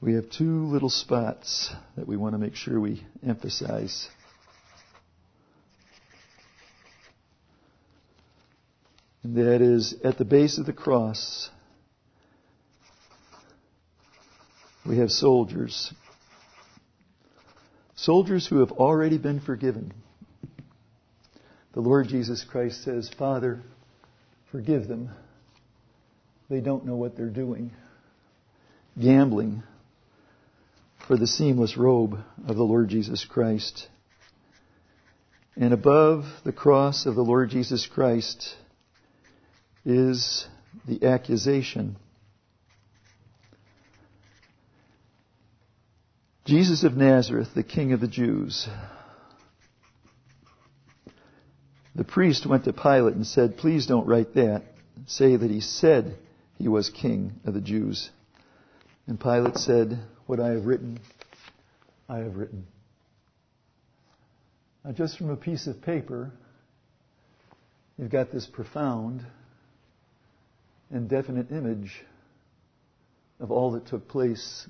we 0.00 0.14
have 0.14 0.30
two 0.30 0.66
little 0.66 0.90
spots 0.90 1.74
that 1.96 2.06
we 2.06 2.16
want 2.16 2.34
to 2.34 2.38
make 2.38 2.54
sure 2.54 2.78
we 2.78 3.04
emphasize. 3.26 4.08
And 9.22 9.36
that 9.36 9.60
is 9.60 9.94
at 10.04 10.18
the 10.18 10.24
base 10.24 10.58
of 10.58 10.66
the 10.66 10.72
cross, 10.72 11.50
we 14.86 14.98
have 14.98 15.10
soldiers. 15.10 15.92
Soldiers 17.96 18.46
who 18.46 18.60
have 18.60 18.72
already 18.72 19.18
been 19.18 19.40
forgiven. 19.40 19.92
The 21.74 21.80
Lord 21.80 22.08
Jesus 22.08 22.44
Christ 22.48 22.84
says, 22.84 23.10
Father, 23.18 23.60
forgive 24.50 24.88
them. 24.88 25.10
They 26.48 26.60
don't 26.60 26.86
know 26.86 26.96
what 26.96 27.16
they're 27.16 27.26
doing. 27.26 27.72
Gambling 29.00 29.62
for 31.06 31.16
the 31.16 31.26
seamless 31.26 31.76
robe 31.76 32.18
of 32.46 32.56
the 32.56 32.62
Lord 32.62 32.88
Jesus 32.88 33.24
Christ. 33.24 33.88
And 35.56 35.74
above 35.74 36.24
the 36.44 36.52
cross 36.52 37.04
of 37.04 37.14
the 37.14 37.24
Lord 37.24 37.50
Jesus 37.50 37.86
Christ 37.86 38.54
is 39.88 40.46
the 40.86 41.06
accusation. 41.06 41.96
Jesus 46.44 46.84
of 46.84 46.94
Nazareth, 46.94 47.48
the 47.54 47.62
King 47.62 47.94
of 47.94 48.00
the 48.00 48.06
Jews. 48.06 48.68
The 51.94 52.04
priest 52.04 52.46
went 52.46 52.64
to 52.64 52.72
Pilate 52.74 53.14
and 53.14 53.26
said, 53.26 53.56
Please 53.56 53.86
don't 53.86 54.06
write 54.06 54.34
that. 54.34 54.62
Say 55.06 55.34
that 55.34 55.50
he 55.50 55.60
said 55.60 56.18
he 56.56 56.68
was 56.68 56.90
king 56.90 57.40
of 57.46 57.54
the 57.54 57.60
Jews. 57.60 58.10
And 59.06 59.18
Pilate 59.18 59.56
said, 59.56 59.98
What 60.26 60.38
I 60.38 60.50
have 60.50 60.66
written, 60.66 61.00
I 62.10 62.18
have 62.18 62.36
written. 62.36 62.66
Now, 64.84 64.92
just 64.92 65.16
from 65.16 65.30
a 65.30 65.36
piece 65.36 65.66
of 65.66 65.80
paper, 65.80 66.30
you've 67.96 68.10
got 68.10 68.30
this 68.30 68.46
profound 68.46 69.24
and 70.90 71.08
definite 71.08 71.50
image 71.50 72.04
of 73.40 73.50
all 73.50 73.72
that 73.72 73.86
took 73.86 74.08
place 74.08 74.68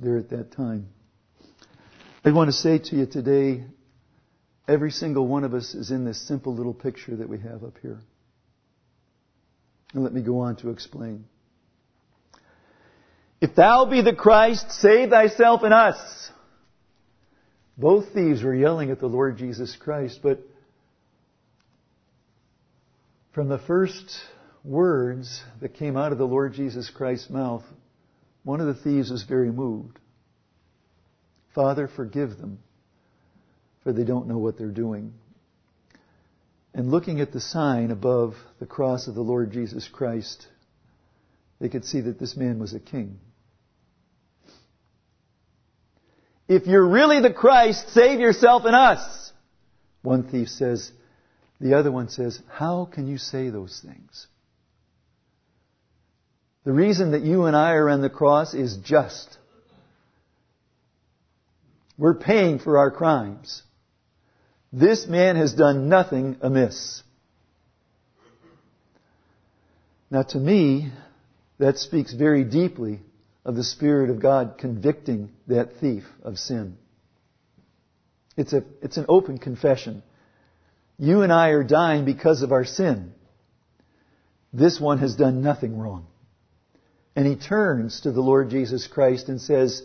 there 0.00 0.18
at 0.18 0.30
that 0.30 0.52
time. 0.52 0.88
I 2.24 2.32
want 2.32 2.48
to 2.48 2.52
say 2.52 2.78
to 2.78 2.96
you 2.96 3.06
today 3.06 3.64
Every 4.68 4.90
single 4.90 5.26
one 5.26 5.44
of 5.44 5.54
us 5.54 5.74
is 5.74 5.90
in 5.90 6.04
this 6.04 6.20
simple 6.28 6.54
little 6.54 6.74
picture 6.74 7.16
that 7.16 7.28
we 7.28 7.38
have 7.38 7.64
up 7.64 7.78
here. 7.80 7.98
And 9.94 10.04
let 10.04 10.12
me 10.12 10.20
go 10.20 10.40
on 10.40 10.56
to 10.56 10.68
explain. 10.68 11.24
If 13.40 13.54
thou 13.54 13.86
be 13.86 14.02
the 14.02 14.14
Christ, 14.14 14.70
save 14.72 15.08
thyself 15.08 15.62
and 15.62 15.72
us. 15.72 16.30
Both 17.78 18.12
thieves 18.12 18.42
were 18.42 18.54
yelling 18.54 18.90
at 18.90 19.00
the 19.00 19.06
Lord 19.06 19.38
Jesus 19.38 19.74
Christ, 19.74 20.20
but 20.22 20.40
From 23.32 23.48
the 23.48 23.58
first 23.58 24.18
words 24.68 25.42
that 25.60 25.74
came 25.74 25.96
out 25.96 26.12
of 26.12 26.18
the 26.18 26.26
Lord 26.26 26.52
Jesus 26.52 26.90
Christ's 26.90 27.30
mouth, 27.30 27.64
one 28.44 28.60
of 28.60 28.66
the 28.66 28.82
thieves 28.82 29.10
was 29.10 29.22
very 29.22 29.50
moved. 29.50 29.98
Father, 31.54 31.88
forgive 31.88 32.36
them, 32.36 32.58
for 33.82 33.92
they 33.92 34.04
don't 34.04 34.28
know 34.28 34.38
what 34.38 34.58
they're 34.58 34.68
doing. 34.68 35.14
And 36.74 36.90
looking 36.90 37.20
at 37.20 37.32
the 37.32 37.40
sign 37.40 37.90
above 37.90 38.34
the 38.60 38.66
cross 38.66 39.08
of 39.08 39.14
the 39.14 39.22
Lord 39.22 39.52
Jesus 39.52 39.88
Christ, 39.88 40.46
they 41.60 41.68
could 41.68 41.84
see 41.84 42.02
that 42.02 42.20
this 42.20 42.36
man 42.36 42.58
was 42.58 42.74
a 42.74 42.80
king. 42.80 43.18
If 46.46 46.66
you're 46.66 46.86
really 46.86 47.20
the 47.20 47.32
Christ, 47.32 47.92
save 47.92 48.20
yourself 48.20 48.62
and 48.64 48.76
us. 48.76 49.32
One 50.02 50.28
thief 50.28 50.48
says, 50.48 50.92
the 51.60 51.76
other 51.76 51.90
one 51.90 52.08
says, 52.08 52.40
How 52.48 52.84
can 52.84 53.08
you 53.08 53.18
say 53.18 53.50
those 53.50 53.82
things? 53.84 54.26
The 56.68 56.74
reason 56.74 57.12
that 57.12 57.22
you 57.22 57.46
and 57.46 57.56
I 57.56 57.72
are 57.76 57.88
on 57.88 58.02
the 58.02 58.10
cross 58.10 58.52
is 58.52 58.76
just. 58.76 59.38
We're 61.96 62.12
paying 62.12 62.58
for 62.58 62.76
our 62.76 62.90
crimes. 62.90 63.62
This 64.70 65.06
man 65.06 65.36
has 65.36 65.54
done 65.54 65.88
nothing 65.88 66.36
amiss. 66.42 67.02
Now 70.10 70.24
to 70.24 70.38
me, 70.38 70.92
that 71.56 71.78
speaks 71.78 72.12
very 72.12 72.44
deeply 72.44 73.00
of 73.46 73.56
the 73.56 73.64
Spirit 73.64 74.10
of 74.10 74.20
God 74.20 74.56
convicting 74.58 75.30
that 75.46 75.78
thief 75.80 76.04
of 76.22 76.38
sin. 76.38 76.76
It's, 78.36 78.52
a, 78.52 78.62
it's 78.82 78.98
an 78.98 79.06
open 79.08 79.38
confession. 79.38 80.02
You 80.98 81.22
and 81.22 81.32
I 81.32 81.48
are 81.48 81.64
dying 81.64 82.04
because 82.04 82.42
of 82.42 82.52
our 82.52 82.66
sin. 82.66 83.14
This 84.52 84.78
one 84.78 84.98
has 84.98 85.16
done 85.16 85.40
nothing 85.40 85.78
wrong. 85.78 86.08
And 87.18 87.26
he 87.26 87.34
turns 87.34 88.02
to 88.02 88.12
the 88.12 88.20
Lord 88.20 88.48
Jesus 88.48 88.86
Christ 88.86 89.28
and 89.28 89.40
says, 89.40 89.82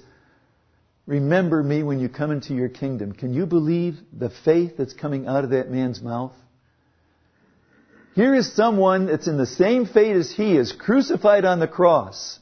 Remember 1.08 1.64
me 1.64 1.82
when 1.82 2.00
you 2.00 2.08
come 2.08 2.30
into 2.30 2.54
your 2.54 2.70
kingdom. 2.70 3.12
Can 3.12 3.34
you 3.34 3.48
believe 3.48 3.98
the 4.16 4.30
faith 4.30 4.78
that's 4.78 4.94
coming 4.94 5.26
out 5.26 5.44
of 5.44 5.50
that 5.50 5.72
man's 5.72 6.00
mouth? 6.00 6.34
Here 8.14 8.36
is 8.36 8.56
someone 8.56 9.08
that's 9.08 9.28
in 9.28 9.38
the 9.38 9.48
same 9.48 9.88
fate 9.88 10.16
as 10.16 10.32
he 10.32 10.56
is, 10.56 10.74
crucified 10.74 11.44
on 11.44 11.58
the 11.58 11.68
cross, 11.68 12.38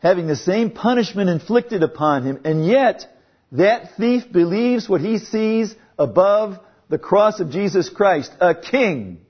having 0.00 0.26
the 0.26 0.34
same 0.34 0.72
punishment 0.72 1.30
inflicted 1.30 1.84
upon 1.84 2.24
him, 2.24 2.40
and 2.44 2.66
yet 2.66 3.06
that 3.52 3.94
thief 3.96 4.24
believes 4.32 4.88
what 4.88 5.02
he 5.02 5.18
sees 5.18 5.72
above 6.00 6.58
the 6.88 6.98
cross 6.98 7.38
of 7.38 7.50
Jesus 7.50 7.90
Christ, 7.90 8.32
a 8.40 8.56
king, 8.56 9.20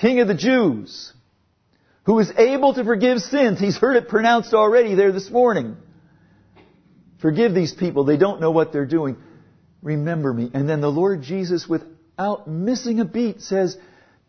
king 0.00 0.20
of 0.20 0.28
the 0.28 0.34
Jews, 0.34 1.12
who 2.10 2.18
is 2.18 2.32
able 2.36 2.74
to 2.74 2.82
forgive 2.82 3.20
sins. 3.20 3.60
He's 3.60 3.76
heard 3.76 3.94
it 3.94 4.08
pronounced 4.08 4.52
already 4.52 4.96
there 4.96 5.12
this 5.12 5.30
morning. 5.30 5.76
Forgive 7.22 7.54
these 7.54 7.72
people. 7.72 8.02
They 8.02 8.16
don't 8.16 8.40
know 8.40 8.50
what 8.50 8.72
they're 8.72 8.84
doing. 8.84 9.16
Remember 9.80 10.34
me. 10.34 10.50
And 10.52 10.68
then 10.68 10.80
the 10.80 10.90
Lord 10.90 11.22
Jesus, 11.22 11.68
without 11.68 12.48
missing 12.48 12.98
a 12.98 13.04
beat, 13.04 13.42
says, 13.42 13.76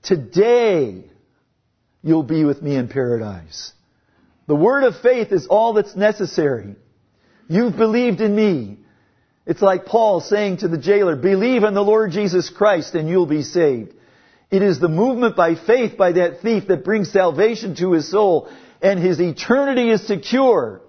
Today 0.03 1.05
you'll 2.03 2.21
be 2.21 2.45
with 2.45 2.61
me 2.61 2.75
in 2.75 2.87
paradise. 2.87 3.73
The 4.45 4.53
word 4.55 4.83
of 4.83 5.01
faith 5.01 5.31
is 5.31 5.47
all 5.47 5.73
that's 5.73 5.95
necessary. 5.95 6.75
You've 7.47 7.77
believed 7.77 8.21
in 8.21 8.35
me. 8.35 8.77
It's 9.47 9.63
like 9.63 9.87
Paul 9.87 10.19
saying 10.21 10.57
to 10.57 10.67
the 10.67 10.77
jailer, 10.77 11.15
believe 11.15 11.63
in 11.63 11.73
the 11.73 11.81
Lord 11.81 12.11
Jesus 12.11 12.47
Christ 12.51 12.93
and 12.93 13.09
you'll 13.09 13.25
be 13.25 13.41
saved. 13.41 13.95
It 14.51 14.61
is 14.61 14.79
the 14.79 14.89
movement 14.89 15.37
by 15.37 15.55
faith 15.55 15.97
by 15.97 16.11
that 16.13 16.41
thief 16.41 16.67
that 16.67 16.83
brings 16.83 17.11
salvation 17.11 17.75
to 17.75 17.93
his 17.93 18.11
soul 18.11 18.51
and 18.81 18.99
his 18.99 19.19
eternity 19.21 19.89
is 19.89 20.05
secure 20.05 20.81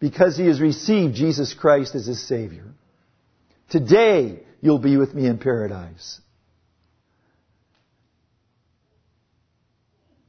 because 0.00 0.36
he 0.36 0.46
has 0.46 0.60
received 0.60 1.14
Jesus 1.14 1.54
Christ 1.54 1.94
as 1.94 2.06
his 2.06 2.26
Savior. 2.26 2.64
Today 3.68 4.40
you'll 4.60 4.80
be 4.80 4.96
with 4.96 5.14
me 5.14 5.26
in 5.26 5.38
paradise. 5.38 6.20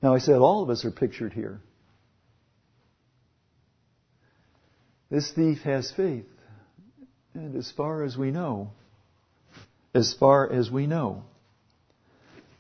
Now 0.04 0.14
I 0.14 0.20
said 0.20 0.36
all 0.36 0.62
of 0.62 0.70
us 0.70 0.86
are 0.86 0.92
pictured 0.92 1.34
here. 1.34 1.60
This 5.10 5.32
thief 5.32 5.60
has 5.64 5.92
faith. 5.92 6.26
And 7.34 7.56
as 7.56 7.72
far 7.72 8.04
as 8.04 8.16
we 8.16 8.30
know, 8.30 8.72
as 9.94 10.14
far 10.14 10.52
as 10.52 10.70
we 10.70 10.86
know, 10.86 11.24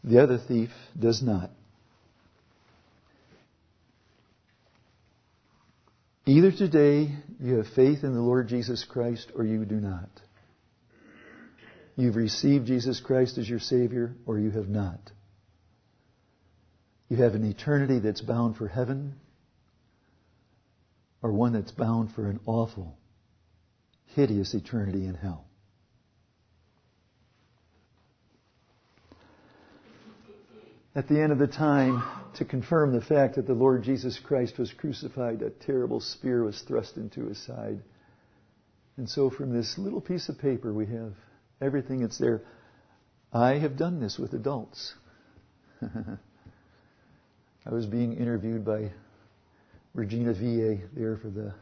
the 0.03 0.21
other 0.21 0.37
thief 0.37 0.69
does 0.99 1.21
not. 1.21 1.51
Either 6.25 6.51
today 6.51 7.09
you 7.39 7.55
have 7.55 7.67
faith 7.75 8.03
in 8.03 8.13
the 8.13 8.21
Lord 8.21 8.47
Jesus 8.47 8.83
Christ 8.83 9.31
or 9.35 9.43
you 9.43 9.65
do 9.65 9.75
not. 9.75 10.09
You've 11.95 12.15
received 12.15 12.67
Jesus 12.67 12.99
Christ 12.99 13.37
as 13.37 13.49
your 13.49 13.59
Savior 13.59 14.15
or 14.25 14.39
you 14.39 14.51
have 14.51 14.69
not. 14.69 14.99
You 17.09 17.17
have 17.17 17.35
an 17.35 17.43
eternity 17.43 17.99
that's 17.99 18.21
bound 18.21 18.55
for 18.55 18.67
heaven 18.67 19.15
or 21.21 21.31
one 21.31 21.53
that's 21.53 21.71
bound 21.71 22.13
for 22.13 22.29
an 22.29 22.39
awful 22.45 22.97
hideous 24.15 24.53
eternity 24.53 25.05
in 25.05 25.15
hell. 25.15 25.45
At 30.93 31.07
the 31.07 31.21
end 31.21 31.31
of 31.31 31.39
the 31.39 31.47
time, 31.47 32.03
to 32.35 32.43
confirm 32.43 32.91
the 32.91 33.01
fact 33.01 33.35
that 33.35 33.47
the 33.47 33.53
Lord 33.53 33.83
Jesus 33.83 34.19
Christ 34.19 34.59
was 34.59 34.73
crucified, 34.73 35.41
a 35.41 35.49
terrible 35.49 36.01
spear 36.01 36.43
was 36.43 36.61
thrust 36.61 36.97
into 36.97 37.27
his 37.27 37.41
side. 37.45 37.81
And 38.97 39.09
so 39.09 39.29
from 39.29 39.53
this 39.53 39.77
little 39.77 40.01
piece 40.01 40.27
of 40.27 40.37
paper, 40.37 40.73
we 40.73 40.87
have 40.87 41.13
everything 41.61 42.01
that's 42.01 42.17
there. 42.17 42.41
I 43.31 43.53
have 43.59 43.77
done 43.77 44.01
this 44.01 44.19
with 44.19 44.33
adults. 44.33 44.93
I 45.81 46.17
was 47.69 47.85
being 47.85 48.17
interviewed 48.17 48.65
by 48.65 48.91
Regina 49.93 50.33
VA 50.33 50.77
there 50.93 51.15
for 51.15 51.29
the 51.29 51.53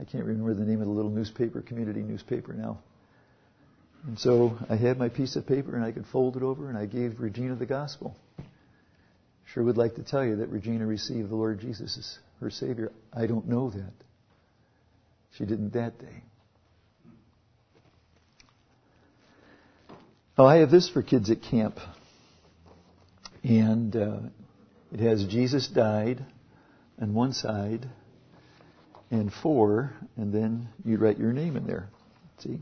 I 0.00 0.04
can't 0.04 0.24
remember 0.24 0.54
the 0.54 0.64
name 0.64 0.80
of 0.80 0.86
the 0.86 0.92
little 0.92 1.12
newspaper, 1.12 1.60
community 1.60 2.00
newspaper 2.02 2.54
now. 2.54 2.80
And 4.06 4.18
so 4.18 4.58
I 4.68 4.76
had 4.76 4.98
my 4.98 5.08
piece 5.08 5.36
of 5.36 5.46
paper 5.46 5.76
and 5.76 5.84
I 5.84 5.92
could 5.92 6.06
fold 6.06 6.36
it 6.36 6.42
over 6.42 6.68
and 6.68 6.76
I 6.76 6.86
gave 6.86 7.20
Regina 7.20 7.54
the 7.54 7.66
gospel. 7.66 8.16
Sure 9.52 9.62
would 9.62 9.76
like 9.76 9.96
to 9.96 10.02
tell 10.02 10.24
you 10.24 10.36
that 10.36 10.48
Regina 10.48 10.86
received 10.86 11.30
the 11.30 11.36
Lord 11.36 11.60
Jesus 11.60 11.96
as 11.98 12.18
her 12.40 12.50
Savior. 12.50 12.90
I 13.12 13.26
don't 13.26 13.48
know 13.48 13.70
that. 13.70 13.92
She 15.36 15.44
didn't 15.44 15.74
that 15.74 15.98
day. 15.98 16.22
Oh, 20.36 20.46
I 20.46 20.56
have 20.56 20.70
this 20.70 20.88
for 20.88 21.02
kids 21.02 21.30
at 21.30 21.42
camp. 21.42 21.78
And 23.44 23.94
uh, 23.94 24.18
it 24.92 25.00
has 25.00 25.24
Jesus 25.26 25.68
died 25.68 26.24
on 27.00 27.14
one 27.14 27.32
side 27.32 27.88
and 29.10 29.32
four, 29.32 29.92
and 30.16 30.32
then 30.32 30.68
you 30.84 30.96
write 30.96 31.18
your 31.18 31.32
name 31.32 31.56
in 31.56 31.66
there. 31.66 31.88
See? 32.38 32.60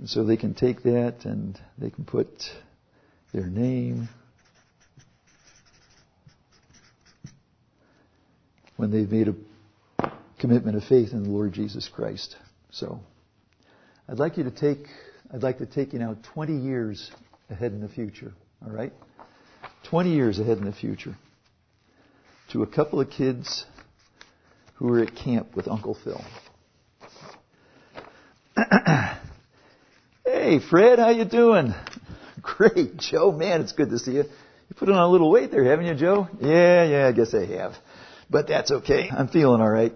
And 0.00 0.08
so 0.08 0.24
they 0.24 0.38
can 0.38 0.54
take 0.54 0.82
that 0.84 1.26
and 1.26 1.60
they 1.76 1.90
can 1.90 2.06
put 2.06 2.30
their 3.34 3.46
name 3.46 4.08
when 8.78 8.90
they've 8.90 9.10
made 9.10 9.28
a 9.28 9.34
commitment 10.38 10.78
of 10.78 10.84
faith 10.84 11.12
in 11.12 11.24
the 11.24 11.28
Lord 11.28 11.52
Jesus 11.52 11.86
Christ. 11.86 12.34
So 12.70 13.00
I'd 14.08 14.18
like 14.18 14.38
you 14.38 14.44
to 14.44 14.50
take 14.50 14.86
I'd 15.34 15.42
like 15.42 15.58
to 15.58 15.66
take 15.66 15.92
you 15.92 15.98
now 15.98 16.16
20 16.32 16.56
years 16.56 17.10
ahead 17.50 17.72
in 17.72 17.82
the 17.82 17.88
future, 17.88 18.32
all 18.64 18.72
right? 18.72 18.94
20 19.90 20.14
years 20.14 20.38
ahead 20.38 20.56
in 20.56 20.64
the 20.64 20.72
future 20.72 21.14
to 22.52 22.62
a 22.62 22.66
couple 22.66 23.02
of 23.02 23.10
kids 23.10 23.66
who 24.76 24.86
were 24.86 25.00
at 25.00 25.14
camp 25.14 25.54
with 25.54 25.68
Uncle 25.68 25.94
Phil. 26.02 26.24
hey, 30.50 30.58
Fred, 30.58 30.98
how 30.98 31.10
you 31.10 31.24
doing? 31.24 31.72
Great, 32.42 32.96
Joe. 32.96 33.30
Man, 33.30 33.60
it's 33.60 33.70
good 33.70 33.90
to 33.90 34.00
see 34.00 34.14
you. 34.14 34.24
You 34.24 34.74
put 34.76 34.88
on 34.88 34.98
a 34.98 35.06
little 35.06 35.30
weight 35.30 35.52
there, 35.52 35.62
haven't 35.62 35.86
you, 35.86 35.94
Joe? 35.94 36.28
Yeah, 36.40 36.82
yeah, 36.82 37.06
I 37.06 37.12
guess 37.12 37.32
I 37.34 37.46
have. 37.46 37.74
But 38.28 38.48
that's 38.48 38.72
okay. 38.72 39.08
I'm 39.08 39.28
feeling 39.28 39.60
all 39.60 39.70
right. 39.70 39.92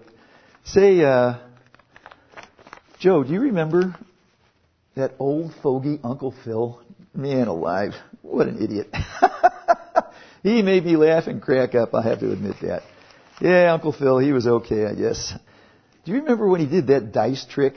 Say, 0.63 1.03
uh, 1.03 1.39
Joe, 2.99 3.25
do 3.25 3.33
you 3.33 3.41
remember 3.41 3.97
that 4.95 5.15
old 5.19 5.53
fogey 5.61 5.99
Uncle 6.05 6.33
Phil? 6.45 6.81
Man 7.13 7.49
alive, 7.49 7.93
what 8.21 8.47
an 8.47 8.63
idiot. 8.63 8.93
he 10.43 10.61
made 10.61 10.85
me 10.85 10.95
laugh 10.95 11.27
and 11.27 11.41
crack 11.41 11.75
up, 11.75 11.93
I 11.93 12.01
have 12.01 12.21
to 12.21 12.31
admit 12.31 12.55
that. 12.61 12.83
Yeah, 13.41 13.73
Uncle 13.73 13.91
Phil, 13.91 14.19
he 14.19 14.31
was 14.31 14.47
okay, 14.47 14.85
I 14.85 14.95
guess. 14.95 15.33
Do 16.05 16.13
you 16.13 16.19
remember 16.19 16.47
when 16.47 16.61
he 16.61 16.65
did 16.65 16.87
that 16.87 17.11
dice 17.11 17.45
trick? 17.45 17.75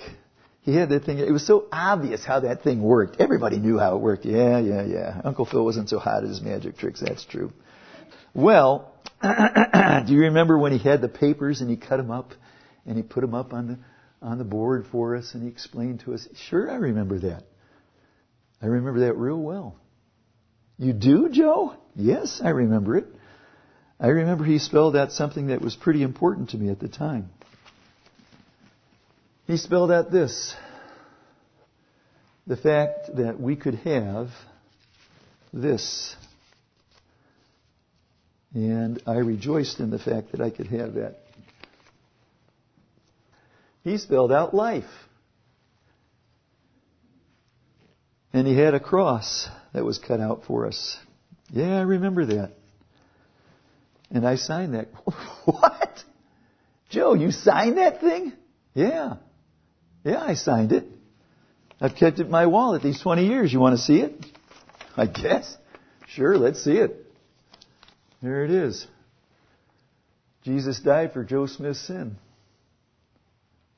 He 0.69 0.75
had 0.75 0.91
that 0.91 1.05
thing. 1.05 1.19
It 1.19 1.33
was 1.33 1.47
so 1.47 1.67
obvious 1.73 2.27
how 2.27 2.41
that 2.41 2.63
thing 2.63 2.83
worked. 2.83 3.17
Everybody 3.21 3.59
knew 3.59 3.79
how 3.79 3.97
it 3.97 4.01
worked. 4.01 4.27
Yeah, 4.27 4.59
yeah, 4.59 4.85
yeah. 4.85 5.21
Uncle 5.25 5.47
Phil 5.47 5.65
wasn't 5.65 5.89
so 5.89 5.99
hot 5.99 6.25
at 6.25 6.29
his 6.29 6.43
magic 6.43 6.77
tricks. 6.77 7.01
That's 7.01 7.25
true. 7.25 7.55
Well, 8.35 8.93
do 9.23 10.13
you 10.13 10.21
remember 10.21 10.59
when 10.59 10.73
he 10.73 10.79
had 10.79 11.01
the 11.01 11.09
papers 11.09 11.63
and 11.63 11.71
he 11.71 11.79
cut 11.79 11.97
them 11.97 12.11
up 12.11 12.35
and 12.85 12.99
he 12.99 13.03
put 13.03 13.23
them 13.23 13.33
up 13.33 13.55
on 13.55 13.67
the 13.67 13.79
on 14.21 14.37
the 14.37 14.45
board 14.45 14.85
for 14.93 15.17
us 15.17 15.33
and 15.33 15.43
he 15.43 15.49
explained 15.49 16.01
to 16.01 16.13
us? 16.13 16.29
Sure, 16.51 16.71
I 16.71 16.75
remember 16.77 17.19
that. 17.21 17.45
I 18.61 18.67
remember 18.67 19.01
that 19.01 19.15
real 19.15 19.39
well. 19.39 19.75
You 20.77 20.93
do, 20.93 21.31
Joe? 21.31 21.77
Yes, 21.97 22.43
I 22.45 22.51
remember 22.51 22.99
it. 22.99 23.07
I 23.99 24.09
remember 24.09 24.45
he 24.45 24.59
spelled 24.59 24.97
out 24.97 25.13
something 25.13 25.47
that 25.47 25.63
was 25.63 25.75
pretty 25.75 26.03
important 26.03 26.51
to 26.51 26.59
me 26.59 26.69
at 26.69 26.79
the 26.79 26.89
time. 26.89 27.31
He 29.49 29.57
spelled 29.57 29.91
out 29.91 30.13
this 30.13 30.55
the 32.47 32.57
fact 32.57 33.17
that 33.17 33.41
we 33.41 33.57
could 33.57 33.77
have 33.77 34.29
this. 35.55 36.15
And 38.55 39.03
I 39.07 39.17
rejoiced 39.17 39.81
in 39.81 39.89
the 39.91 39.99
fact 39.99 40.33
that 40.33 40.43
I 40.43 40.51
could 40.51 40.67
have 40.67 40.95
that. 40.95 41.21
He 43.85 43.97
spelled 43.97 44.33
out 44.33 44.53
life. 44.53 44.85
And 48.35 48.47
he 48.47 48.55
had 48.55 48.75
a 48.75 48.81
cross 48.81 49.49
that 49.73 49.83
was 49.83 49.99
cut 49.99 50.21
out 50.21 50.45
for 50.47 50.67
us. 50.67 50.99
Yeah, 51.51 51.79
I 51.79 51.83
remember 51.83 52.27
that. 52.27 52.53
And 54.11 54.29
I 54.29 54.37
signed 54.37 54.75
that. 54.75 54.89
what? 55.47 56.05
Joe, 56.91 57.15
you 57.15 57.31
signed 57.31 57.79
that 57.79 58.03
thing? 58.03 58.35
Yeah. 58.75 59.15
Yeah, 60.09 60.23
I 60.23 60.35
signed 60.35 60.73
it. 60.73 60.87
I've 61.83 61.95
kept 61.95 62.19
it 62.19 62.25
in 62.25 62.31
my 62.31 62.47
wallet 62.47 62.83
these 62.83 62.99
20 62.99 63.27
years. 63.27 63.53
You 63.53 63.61
want 63.61 63.77
to 63.77 63.83
see 63.83 64.01
it? 64.01 64.25
I 64.97 65.05
guess. 65.05 65.55
Sure, 66.07 66.39
let's 66.39 66.65
see 66.65 66.79
it. 66.79 67.05
There 68.23 68.43
it 68.43 68.51
is. 68.51 68.87
Jesus 70.45 70.81
died 70.81 71.13
for 71.13 71.25
Joe 71.25 71.45
Smith's 71.45 71.87
sin. 71.87 72.17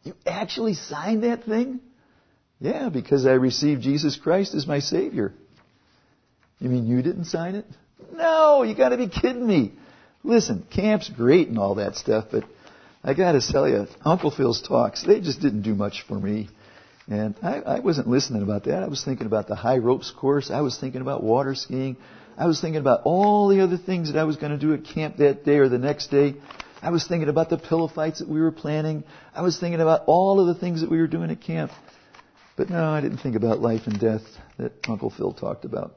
You 0.05 0.15
actually 0.25 0.75
signed 0.75 1.25
that 1.25 1.43
thing? 1.47 1.81
Yeah, 2.61 2.91
because 2.91 3.27
I 3.27 3.33
received 3.33 3.83
Jesus 3.83 4.17
Christ 4.17 4.55
as 4.55 4.69
my 4.69 4.79
Savior. 4.79 5.35
You 6.61 6.69
mean 6.69 6.87
you 6.87 7.03
didn't 7.03 7.25
sign 7.25 7.57
it? 7.57 7.67
No, 8.13 8.63
you 8.63 8.77
gotta 8.77 8.97
be 8.97 9.09
kidding 9.09 9.45
me. 9.45 9.73
Listen, 10.23 10.65
camp's 10.71 11.09
great 11.09 11.49
and 11.49 11.59
all 11.59 11.75
that 11.75 11.97
stuff, 11.97 12.27
but 12.31 12.45
I 13.03 13.15
gotta 13.15 13.41
tell 13.41 13.69
you, 13.69 13.87
Uncle 14.05 14.31
Phil's 14.31 14.61
talks, 14.61 15.03
they 15.03 15.21
just 15.21 15.41
didn't 15.41 15.63
do 15.63 15.75
much 15.75 16.05
for 16.07 16.19
me. 16.19 16.49
And 17.09 17.35
I, 17.43 17.61
I 17.61 17.81
wasn't 17.81 18.09
listening 18.09 18.43
about 18.43 18.65
that. 18.65 18.83
I 18.83 18.89
was 18.89 19.03
thinking 19.03 19.27
about 19.27 19.49
the 19.49 19.57
high 19.57 19.79
ropes 19.79 20.11
course. 20.11 20.51
I 20.51 20.61
was 20.61 20.79
thinking 20.79 21.01
about 21.01 21.23
water 21.23 21.55
skiing. 21.55 21.97
I 22.37 22.47
was 22.47 22.61
thinking 22.61 22.81
about 22.81 23.01
all 23.05 23.49
the 23.49 23.63
other 23.63 23.77
things 23.77 24.13
that 24.13 24.19
I 24.19 24.25
was 24.25 24.37
going 24.37 24.53
to 24.53 24.59
do 24.59 24.73
at 24.75 24.85
camp 24.85 25.17
that 25.17 25.45
day 25.45 25.57
or 25.57 25.69
the 25.69 25.79
next 25.79 26.09
day. 26.09 26.37
I 26.83 26.91
was 26.91 27.07
thinking 27.07 27.29
about 27.29 27.51
the 27.51 27.59
pillow 27.59 27.89
fights 27.89 28.21
that 28.21 28.29
we 28.29 28.41
were 28.41 28.53
planning. 28.53 29.05
I 29.35 29.43
was 29.43 29.59
thinking 29.59 29.81
about 29.81 30.03
all 30.07 30.41
of 30.41 30.47
the 30.47 30.55
things 30.55 30.83
that 30.83 30.91
we 30.91 30.99
were 30.99 31.07
doing 31.07 31.31
at 31.31 31.41
camp. 31.41 31.73
But 32.57 32.71
no, 32.71 32.85
I 32.85 33.01
didn't 33.01 33.19
think 33.19 33.37
about 33.37 33.61
life 33.61 33.83
and 33.87 33.99
death 33.99 34.23
that 34.59 34.73
Uncle 34.89 35.11
Phil 35.11 35.33
talked 35.33 35.65
about. 35.65 35.97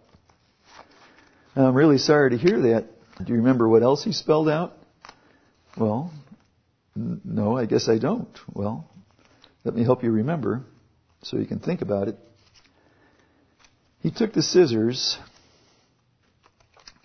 I'm 1.55 1.75
really 1.75 1.99
sorry 1.99 2.31
to 2.31 2.37
hear 2.37 2.59
that. 2.61 2.87
Do 3.23 3.31
you 3.31 3.39
remember 3.39 3.69
what 3.69 3.83
else 3.83 4.03
he 4.03 4.11
spelled 4.11 4.49
out? 4.49 4.73
Well, 5.77 6.11
no, 6.95 7.57
I 7.57 7.65
guess 7.65 7.89
I 7.89 7.97
don't. 7.97 8.37
Well, 8.53 8.89
let 9.63 9.75
me 9.75 9.83
help 9.83 10.03
you 10.03 10.11
remember 10.11 10.63
so 11.23 11.37
you 11.37 11.45
can 11.45 11.59
think 11.59 11.81
about 11.81 12.07
it. 12.07 12.17
He 14.01 14.11
took 14.11 14.33
the 14.33 14.43
scissors 14.43 15.17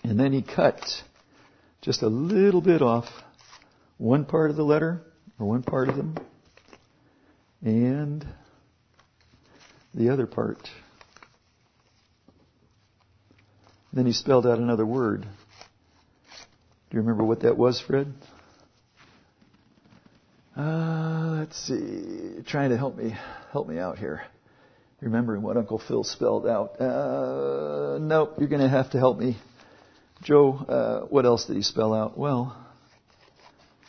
and 0.02 0.18
then 0.18 0.32
he 0.32 0.42
cut 0.42 0.80
just 1.80 2.02
a 2.02 2.08
little 2.08 2.60
bit 2.60 2.82
off 2.82 3.06
one 3.96 4.24
part 4.24 4.50
of 4.50 4.56
the 4.56 4.64
letter 4.64 5.02
or 5.38 5.46
one 5.46 5.62
part 5.62 5.88
of 5.88 5.96
them 5.96 6.16
and 7.62 8.26
the 9.94 10.10
other 10.10 10.26
part. 10.26 10.68
Then 13.92 14.06
he 14.06 14.12
spelled 14.12 14.46
out 14.46 14.58
another 14.58 14.86
word. 14.86 15.22
Do 15.22 16.96
you 16.96 17.00
remember 17.00 17.24
what 17.24 17.40
that 17.40 17.56
was, 17.56 17.80
Fred? 17.80 18.12
Uh, 20.58 21.36
let's 21.38 21.56
see. 21.68 22.42
Trying 22.48 22.70
to 22.70 22.76
help 22.76 22.96
me 22.96 23.14
help 23.52 23.68
me 23.68 23.78
out 23.78 23.96
here. 23.96 24.22
Remembering 25.00 25.40
what 25.42 25.56
Uncle 25.56 25.78
Phil 25.78 26.02
spelled 26.02 26.48
out. 26.48 26.80
Uh, 26.80 27.98
nope, 28.00 28.34
you're 28.38 28.48
going 28.48 28.62
to 28.62 28.68
have 28.68 28.90
to 28.90 28.98
help 28.98 29.20
me. 29.20 29.36
Joe, 30.24 30.54
uh, 30.54 31.06
what 31.06 31.24
else 31.24 31.44
did 31.44 31.54
he 31.54 31.62
spell 31.62 31.94
out? 31.94 32.18
Well, 32.18 32.56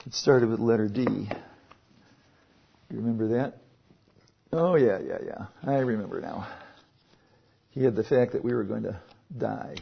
it 0.06 0.14
started 0.14 0.50
with 0.50 0.60
letter 0.60 0.88
D. 0.88 1.02
You 1.02 1.28
remember 2.92 3.30
that? 3.30 3.56
Oh 4.54 4.76
yeah, 4.76 5.00
yeah, 5.00 5.18
yeah. 5.26 5.46
I 5.64 5.80
remember 5.80 6.22
now. 6.22 6.48
He 7.72 7.84
had 7.84 7.96
the 7.96 8.04
fact 8.04 8.34
that 8.34 8.44
we 8.44 8.54
were 8.54 8.64
going 8.64 8.84
to 8.84 9.00
die. 9.36 9.76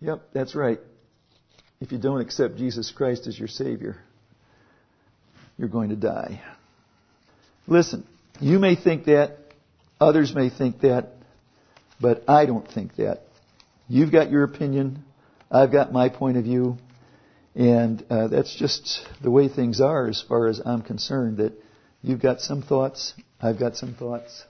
Yep, 0.00 0.20
that's 0.34 0.54
right. 0.54 0.80
If 1.80 1.92
you 1.92 1.98
don't 1.98 2.20
accept 2.20 2.56
Jesus 2.56 2.92
Christ 2.94 3.26
as 3.26 3.38
your 3.38 3.48
Savior, 3.48 3.96
you're 5.56 5.68
going 5.68 5.90
to 5.90 5.96
die. 5.96 6.42
Listen, 7.66 8.06
you 8.40 8.58
may 8.58 8.74
think 8.74 9.04
that, 9.04 9.38
others 10.00 10.34
may 10.34 10.50
think 10.50 10.80
that, 10.80 11.12
but 12.00 12.24
I 12.28 12.46
don't 12.46 12.66
think 12.66 12.96
that. 12.96 13.22
You've 13.88 14.10
got 14.10 14.30
your 14.30 14.44
opinion, 14.44 15.04
I've 15.50 15.70
got 15.70 15.92
my 15.92 16.08
point 16.08 16.36
of 16.36 16.44
view, 16.44 16.78
and 17.54 18.04
uh, 18.10 18.28
that's 18.28 18.54
just 18.54 19.06
the 19.22 19.30
way 19.30 19.48
things 19.48 19.80
are 19.80 20.08
as 20.08 20.22
far 20.26 20.48
as 20.48 20.60
I'm 20.64 20.82
concerned. 20.82 21.36
That 21.36 21.52
you've 22.02 22.22
got 22.22 22.40
some 22.40 22.62
thoughts, 22.62 23.14
I've 23.40 23.58
got 23.58 23.76
some 23.76 23.94
thoughts, 23.94 24.44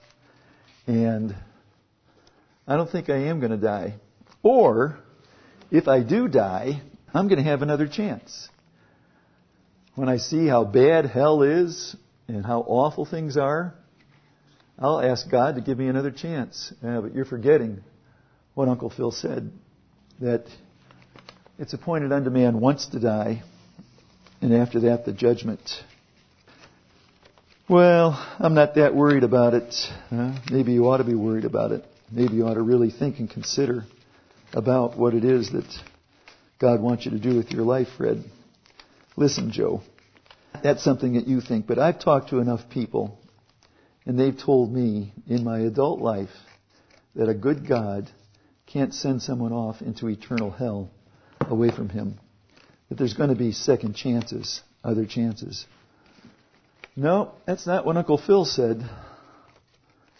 and 0.87 1.35
I 2.65 2.77
don't 2.77 2.89
think 2.89 3.09
I 3.09 3.27
am 3.27 3.39
going 3.39 3.51
to 3.51 3.57
die. 3.57 3.95
Or, 4.41 4.97
if 5.69 5.87
I 5.87 6.01
do 6.01 6.27
die, 6.27 6.81
I'm 7.13 7.27
going 7.27 7.43
to 7.43 7.49
have 7.49 7.61
another 7.61 7.87
chance. 7.87 8.49
When 9.95 10.09
I 10.09 10.17
see 10.17 10.47
how 10.47 10.63
bad 10.63 11.05
hell 11.05 11.43
is 11.43 11.95
and 12.27 12.43
how 12.43 12.61
awful 12.61 13.05
things 13.05 13.37
are, 13.37 13.75
I'll 14.79 14.99
ask 14.99 15.29
God 15.29 15.55
to 15.55 15.61
give 15.61 15.77
me 15.77 15.87
another 15.87 16.09
chance. 16.09 16.73
But 16.81 17.13
you're 17.13 17.25
forgetting 17.25 17.83
what 18.55 18.69
Uncle 18.69 18.89
Phil 18.89 19.11
said 19.11 19.51
that 20.19 20.45
it's 21.59 21.73
appointed 21.73 22.11
unto 22.11 22.31
man 22.31 22.59
once 22.59 22.87
to 22.87 22.99
die, 22.99 23.43
and 24.41 24.51
after 24.51 24.79
that, 24.81 25.05
the 25.05 25.13
judgment. 25.13 25.61
Well, 27.69 28.13
I'm 28.39 28.55
not 28.55 28.75
that 28.75 28.95
worried 28.95 29.23
about 29.23 29.53
it. 29.53 29.75
Maybe 30.51 30.73
you 30.73 30.87
ought 30.87 30.97
to 30.97 31.03
be 31.03 31.15
worried 31.15 31.45
about 31.45 31.71
it. 31.71 31.85
Maybe 32.11 32.33
you 32.33 32.47
ought 32.47 32.55
to 32.55 32.63
really 32.63 32.89
think 32.89 33.19
and 33.19 33.29
consider 33.29 33.85
about 34.53 34.97
what 34.97 35.13
it 35.13 35.23
is 35.23 35.51
that 35.51 35.71
God 36.57 36.81
wants 36.81 37.05
you 37.05 37.11
to 37.11 37.19
do 37.19 37.35
with 37.35 37.51
your 37.51 37.63
life, 37.63 37.89
Fred. 37.95 38.23
Listen, 39.15 39.51
Joe, 39.51 39.81
that's 40.63 40.83
something 40.83 41.13
that 41.13 41.27
you 41.27 41.41
think, 41.41 41.67
but 41.67 41.77
I've 41.77 41.99
talked 41.99 42.29
to 42.29 42.39
enough 42.39 42.69
people, 42.69 43.19
and 44.05 44.19
they've 44.19 44.37
told 44.37 44.73
me 44.73 45.13
in 45.27 45.43
my 45.43 45.59
adult 45.59 46.01
life 46.01 46.31
that 47.15 47.29
a 47.29 47.33
good 47.33 47.67
God 47.67 48.09
can't 48.65 48.93
send 48.93 49.21
someone 49.21 49.53
off 49.53 49.81
into 49.81 50.09
eternal 50.09 50.49
hell 50.49 50.89
away 51.41 51.69
from 51.69 51.89
Him. 51.89 52.19
That 52.89 52.97
there's 52.97 53.13
going 53.13 53.29
to 53.29 53.35
be 53.35 53.51
second 53.51 53.95
chances, 53.95 54.61
other 54.83 55.05
chances. 55.05 55.67
No, 56.95 57.33
that's 57.45 57.67
not 57.67 57.85
what 57.85 57.97
Uncle 57.97 58.17
Phil 58.17 58.45
said. 58.45 58.83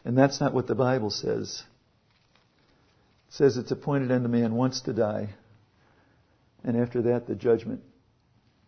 And 0.06 0.18
that's 0.18 0.40
not 0.40 0.54
what 0.54 0.68
the 0.68 0.76
Bible 0.76 1.10
says. 1.10 1.64
It 3.28 3.34
says 3.34 3.58
it's 3.58 3.72
appointed 3.72 4.12
unto 4.12 4.28
man 4.28 4.54
once 4.54 4.82
to 4.82 4.94
die, 4.94 5.30
and 6.64 6.78
after 6.78 7.02
that, 7.04 7.26
the 7.26 7.36
judgment. 7.36 7.82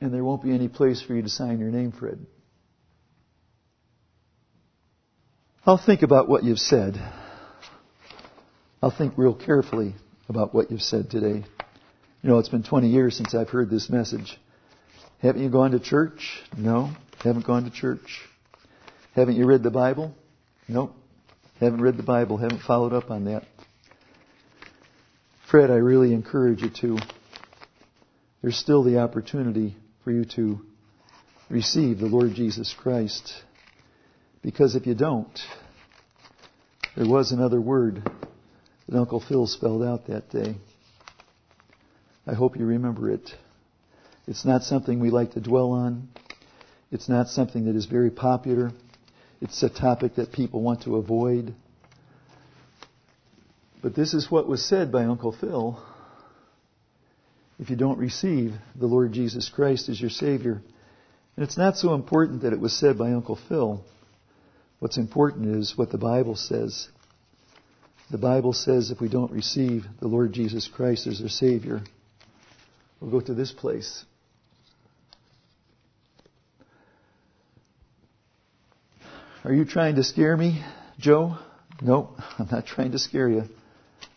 And 0.05 0.13
there 0.13 0.23
won't 0.23 0.43
be 0.43 0.53
any 0.53 0.67
place 0.67 1.01
for 1.01 1.15
you 1.15 1.23
to 1.23 1.29
sign 1.29 1.57
your 1.57 1.71
name, 1.71 1.91
Fred. 1.91 2.23
I'll 5.65 5.83
think 5.83 6.03
about 6.03 6.29
what 6.29 6.43
you've 6.43 6.59
said. 6.59 6.93
I'll 8.83 8.95
think 8.95 9.17
real 9.17 9.33
carefully 9.33 9.95
about 10.29 10.53
what 10.53 10.69
you've 10.69 10.83
said 10.83 11.09
today. 11.09 11.43
You 12.21 12.29
know, 12.29 12.37
it's 12.37 12.49
been 12.49 12.61
20 12.61 12.87
years 12.87 13.17
since 13.17 13.33
I've 13.33 13.49
heard 13.49 13.71
this 13.71 13.89
message. 13.89 14.39
Haven't 15.23 15.41
you 15.41 15.49
gone 15.49 15.71
to 15.71 15.79
church? 15.79 16.39
No. 16.55 16.91
Haven't 17.23 17.47
gone 17.47 17.63
to 17.63 17.71
church. 17.71 18.21
Haven't 19.15 19.37
you 19.37 19.47
read 19.47 19.63
the 19.63 19.71
Bible? 19.71 20.13
No. 20.67 20.93
Haven't 21.59 21.81
read 21.81 21.97
the 21.97 22.03
Bible. 22.03 22.37
Haven't 22.37 22.61
followed 22.61 22.93
up 22.93 23.09
on 23.09 23.25
that. 23.25 23.43
Fred, 25.49 25.71
I 25.71 25.77
really 25.77 26.13
encourage 26.13 26.61
you 26.61 26.69
to. 26.81 26.99
There's 28.43 28.55
still 28.55 28.83
the 28.83 28.99
opportunity 28.99 29.75
for 30.05 30.11
you 30.11 30.23
to 30.23 30.59
receive 31.49 31.97
the 31.97 32.05
Lord 32.05 32.35
Jesus 32.35 32.75
Christ. 32.77 33.33
Because 34.43 34.75
if 34.75 34.85
you 34.85 34.93
don't, 34.93 35.39
there 36.95 37.09
was 37.09 37.31
another 37.31 37.59
word 37.59 38.07
that 38.87 38.97
Uncle 38.97 39.19
Phil 39.19 39.47
spelled 39.47 39.81
out 39.81 40.05
that 40.05 40.29
day. 40.29 40.57
I 42.27 42.35
hope 42.35 42.55
you 42.55 42.67
remember 42.67 43.09
it. 43.09 43.31
It's 44.27 44.45
not 44.45 44.61
something 44.61 44.99
we 44.99 45.09
like 45.09 45.31
to 45.31 45.41
dwell 45.41 45.71
on. 45.71 46.09
It's 46.91 47.09
not 47.09 47.27
something 47.27 47.65
that 47.65 47.75
is 47.75 47.87
very 47.87 48.11
popular. 48.11 48.71
It's 49.41 49.63
a 49.63 49.69
topic 49.69 50.15
that 50.15 50.31
people 50.31 50.61
want 50.61 50.83
to 50.83 50.97
avoid. 50.97 51.55
But 53.81 53.95
this 53.95 54.13
is 54.13 54.29
what 54.29 54.47
was 54.47 54.63
said 54.63 54.91
by 54.91 55.05
Uncle 55.05 55.31
Phil. 55.31 55.83
If 57.59 57.69
you 57.69 57.75
don't 57.75 57.97
receive 57.97 58.53
the 58.75 58.87
Lord 58.87 59.13
Jesus 59.13 59.49
Christ 59.49 59.87
as 59.89 59.99
your 59.99 60.09
Savior, 60.09 60.61
and 61.35 61.43
it's 61.43 61.57
not 61.57 61.77
so 61.77 61.93
important 61.93 62.41
that 62.41 62.53
it 62.53 62.59
was 62.59 62.73
said 62.73 62.97
by 62.97 63.11
Uncle 63.11 63.37
Phil. 63.47 63.83
What's 64.79 64.97
important 64.97 65.55
is 65.55 65.77
what 65.77 65.91
the 65.91 65.97
Bible 65.97 66.35
says. 66.35 66.89
The 68.11 68.17
Bible 68.17 68.53
says 68.53 68.91
if 68.91 69.01
we 69.01 69.09
don't 69.09 69.31
receive 69.31 69.85
the 69.99 70.07
Lord 70.07 70.33
Jesus 70.33 70.67
Christ 70.67 71.07
as 71.07 71.21
our 71.21 71.29
Savior, 71.29 71.81
we'll 72.99 73.11
go 73.11 73.21
to 73.21 73.33
this 73.33 73.51
place. 73.51 74.05
Are 79.43 79.53
you 79.53 79.65
trying 79.65 79.95
to 79.95 80.03
scare 80.03 80.35
me, 80.35 80.63
Joe? 80.97 81.37
No, 81.81 82.15
I'm 82.39 82.47
not 82.51 82.65
trying 82.65 82.91
to 82.91 82.99
scare 82.99 83.29
you. 83.29 83.43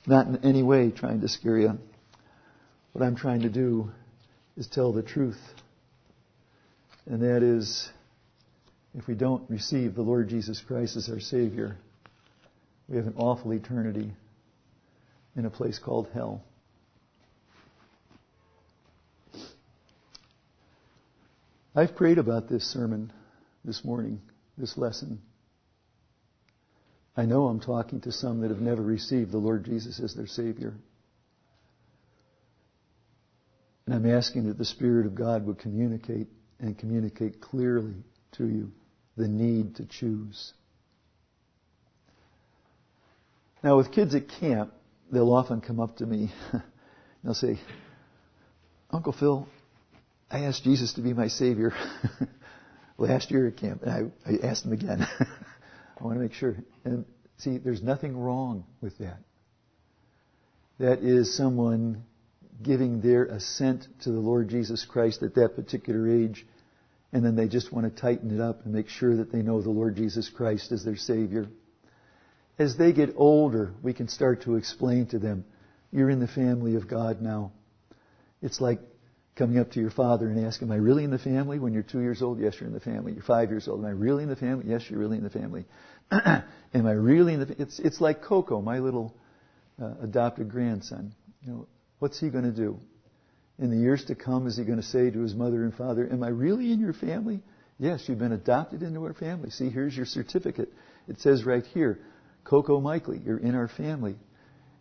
Not 0.07 0.27
in 0.27 0.45
any 0.45 0.63
way 0.63 0.91
trying 0.91 1.21
to 1.21 1.29
scare 1.29 1.59
you. 1.59 1.79
What 2.99 3.07
I'm 3.07 3.15
trying 3.15 3.43
to 3.43 3.49
do 3.49 3.93
is 4.57 4.67
tell 4.67 4.93
the 4.93 5.05
truth. 5.05 5.39
And 7.07 7.23
that 7.23 7.45
is, 7.45 7.89
if 8.93 9.07
we 9.07 9.15
don't 9.15 9.49
receive 9.49 9.95
the 9.95 10.03
Lord 10.03 10.29
Jesus 10.29 10.61
Christ 10.61 10.97
as 10.97 11.09
our 11.09 11.21
Savior, 11.21 11.77
we 12.89 12.97
have 12.97 13.07
an 13.07 13.15
awful 13.17 13.53
eternity 13.53 14.11
in 15.37 15.47
a 15.47 15.51
place 15.51 15.79
called 15.79 16.09
hell. 16.13 16.43
I've 21.77 21.95
prayed 21.95 22.19
about 22.19 22.49
this 22.49 22.65
sermon 22.65 23.13
this 23.65 23.85
morning, 23.85 24.21
this 24.57 24.77
lesson. 24.77 25.23
I 27.17 27.27
know 27.27 27.47
I'm 27.47 27.61
talking 27.61 28.01
to 28.01 28.11
some 28.11 28.41
that 28.41 28.51
have 28.51 28.61
never 28.61 28.83
received 28.83 29.31
the 29.31 29.39
Lord 29.39 29.67
Jesus 29.67 30.01
as 30.01 30.17
their 30.17 30.27
Savior. 30.27 30.75
And 33.89 33.95
I'm 33.95 34.15
asking 34.15 34.49
that 34.49 34.59
the 34.59 34.67
Spirit 34.67 35.07
of 35.07 35.15
God 35.15 35.47
would 35.47 35.59
communicate 35.61 36.27
and 36.61 36.77
communicate 36.77 37.41
clearly 37.41 37.95
to 38.33 38.47
you 38.47 38.71
the 39.17 39.27
need 39.27 39.77
to 39.77 39.87
choose. 39.87 40.53
Now, 43.65 43.79
with 43.79 43.91
kids 43.91 44.15
at 44.15 44.29
camp, 44.29 44.75
they'll 45.11 45.33
often 45.33 45.63
come 45.63 45.81
up 45.81 45.97
to 45.97 46.07
me. 46.07 46.31
and 46.53 46.63
they'll 47.25 47.33
say, 47.33 47.59
Uncle 48.91 49.15
Phil, 49.15 49.49
I 50.31 50.41
asked 50.41 50.65
Jesus 50.65 50.93
to 50.93 51.01
be 51.01 51.15
my 51.15 51.29
Savior 51.29 51.73
last 52.99 53.31
year 53.31 53.49
at 53.49 53.57
camp, 53.57 53.85
and 53.85 54.13
I, 54.27 54.31
I 54.31 54.47
asked 54.47 54.67
him 54.67 54.75
again. 54.75 55.01
I 55.19 56.05
want 56.05 56.15
to 56.17 56.21
make 56.21 56.35
sure. 56.35 56.57
And 56.85 57.07
see, 57.39 57.57
there's 57.57 57.83
nothing 57.83 58.19
wrong 58.19 58.67
with 58.83 58.99
that. 58.99 59.21
That 60.79 60.99
is 60.99 61.35
someone 61.35 62.05
giving 62.63 63.01
their 63.01 63.25
assent 63.25 63.87
to 64.03 64.11
the 64.11 64.19
Lord 64.19 64.49
Jesus 64.49 64.85
Christ 64.85 65.23
at 65.23 65.35
that 65.35 65.55
particular 65.55 66.11
age, 66.11 66.47
and 67.13 67.25
then 67.25 67.37
they 67.37 67.49
just 67.49 67.73
want 67.73 67.93
to 67.93 68.01
tighten 68.01 68.35
it 68.35 68.41
up 68.41 68.65
and 68.65 68.75
make 68.75 68.89
sure 68.89 69.17
that 69.17 69.33
they 69.33 69.43
know 69.43 69.63
the 69.63 69.71
Lord 69.71 69.97
Jesus 69.97 70.29
Christ 70.29 70.73
as 70.73 70.85
their 70.85 70.97
Savior. 70.97 71.47
As 72.59 72.77
they 72.77 72.93
get 72.93 73.15
older, 73.17 73.73
we 73.83 73.95
can 73.95 74.09
start 74.09 74.43
to 74.43 74.57
explain 74.57 75.07
to 75.09 75.19
them, 75.19 75.45
you're 75.93 76.11
in 76.11 76.21
the 76.21 76.29
family 76.29 76.75
of 76.75 76.89
God 76.89 77.23
now. 77.23 77.53
It's 78.43 78.61
like 78.61 78.81
coming 79.37 79.59
up 79.59 79.71
to 79.73 79.81
your 79.81 79.91
father 79.91 80.29
and 80.29 80.45
asking, 80.45 80.69
Am 80.69 80.73
I 80.73 80.77
really 80.77 81.05
in 81.05 81.11
the 81.11 81.19
family? 81.19 81.59
When 81.59 81.73
you're 81.73 81.83
two 81.83 82.01
years 82.01 82.21
old, 82.21 82.41
yes, 82.41 82.57
you're 82.61 82.67
in 82.67 82.75
the 82.75 82.81
family. 82.81 83.13
You're 83.13 83.23
five 83.23 83.51
years 83.51 83.69
old. 83.69 83.81
Am 83.81 83.87
I 83.87 83.91
really 83.91 84.25
in 84.25 84.29
the 84.29 84.37
family? 84.37 84.67
Yes, 84.69 84.83
you're 84.91 84.99
really 84.99 85.17
in 85.17 85.25
the 85.25 85.31
family. 85.31 85.65
Am 86.11 86.45
I 86.75 86.93
really 86.93 87.35
in 87.35 87.41
the? 87.41 87.63
It's 87.63 87.79
it's 87.79 88.01
like 88.01 88.23
Coco, 88.23 88.61
my 88.61 88.81
little 88.81 89.15
uh, 89.81 89.95
adopted 90.03 90.51
grandson. 90.51 91.15
You 91.43 91.53
know, 91.53 91.69
what's 91.99 92.21
he 92.21 92.31
going 92.31 92.45
to 92.45 92.53
do? 92.53 92.79
In 93.59 93.71
the 93.71 93.77
years 93.77 94.05
to 94.05 94.15
come, 94.15 94.47
is 94.47 94.57
he 94.57 94.65
going 94.65 94.81
to 94.81 94.87
say 94.87 95.11
to 95.11 95.21
his 95.21 95.35
mother 95.35 95.65
and 95.65 95.75
father, 95.75 96.09
Am 96.11 96.23
I 96.23 96.29
really 96.29 96.73
in 96.73 96.81
your 96.81 96.93
family? 96.93 97.43
Yes, 97.79 98.09
you've 98.09 98.19
been 98.19 98.33
adopted 98.33 98.83
into 98.83 99.05
our 99.05 99.15
family. 99.15 99.51
See, 99.51 99.71
here's 99.71 99.97
your 99.97 100.07
certificate. 100.07 100.73
It 101.07 101.21
says 101.21 101.45
right 101.45 101.65
here, 101.67 101.99
Coco 102.45 102.81
Mikely, 102.81 103.25
you're 103.25 103.39
in 103.39 103.55
our 103.55 103.69
family. 103.69 104.17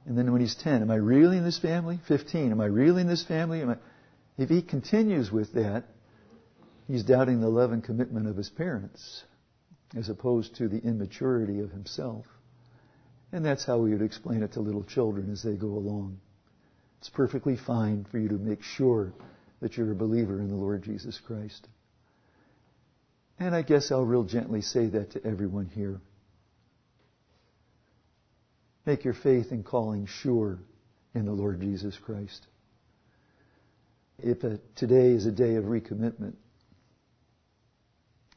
And 0.05 0.17
then 0.17 0.31
when 0.31 0.41
he's 0.41 0.55
10, 0.55 0.81
am 0.81 0.89
I 0.89 0.95
really 0.95 1.37
in 1.37 1.43
this 1.43 1.59
family? 1.59 1.99
15, 2.07 2.51
am 2.51 2.61
I 2.61 2.65
really 2.65 3.01
in 3.01 3.07
this 3.07 3.25
family? 3.25 3.63
If 4.37 4.49
he 4.49 4.61
continues 4.61 5.31
with 5.31 5.53
that, 5.53 5.85
he's 6.87 7.03
doubting 7.03 7.41
the 7.41 7.49
love 7.49 7.71
and 7.71 7.83
commitment 7.83 8.27
of 8.27 8.37
his 8.37 8.49
parents 8.49 9.23
as 9.95 10.09
opposed 10.09 10.55
to 10.55 10.67
the 10.67 10.79
immaturity 10.79 11.59
of 11.59 11.71
himself. 11.71 12.25
And 13.31 13.45
that's 13.45 13.65
how 13.65 13.79
we 13.79 13.91
would 13.91 14.01
explain 14.01 14.43
it 14.43 14.53
to 14.53 14.61
little 14.61 14.83
children 14.83 15.31
as 15.31 15.43
they 15.43 15.55
go 15.55 15.67
along. 15.67 16.19
It's 16.99 17.09
perfectly 17.09 17.57
fine 17.57 18.05
for 18.09 18.17
you 18.17 18.29
to 18.29 18.35
make 18.35 18.63
sure 18.63 19.13
that 19.61 19.77
you're 19.77 19.91
a 19.91 19.95
believer 19.95 20.39
in 20.39 20.49
the 20.49 20.55
Lord 20.55 20.83
Jesus 20.83 21.19
Christ. 21.25 21.67
And 23.39 23.55
I 23.55 23.61
guess 23.61 23.91
I'll 23.91 24.05
real 24.05 24.23
gently 24.23 24.61
say 24.61 24.87
that 24.87 25.11
to 25.11 25.23
everyone 25.25 25.67
here. 25.67 26.01
Make 28.85 29.03
your 29.03 29.13
faith 29.13 29.51
and 29.51 29.65
calling 29.65 30.05
sure 30.05 30.59
in 31.13 31.25
the 31.25 31.33
Lord 31.33 31.59
Jesus 31.61 31.97
Christ. 31.97 32.47
If 34.19 34.43
a, 34.43 34.59
today 34.75 35.09
is 35.09 35.25
a 35.25 35.31
day 35.31 35.55
of 35.55 35.65
recommitment, 35.65 36.35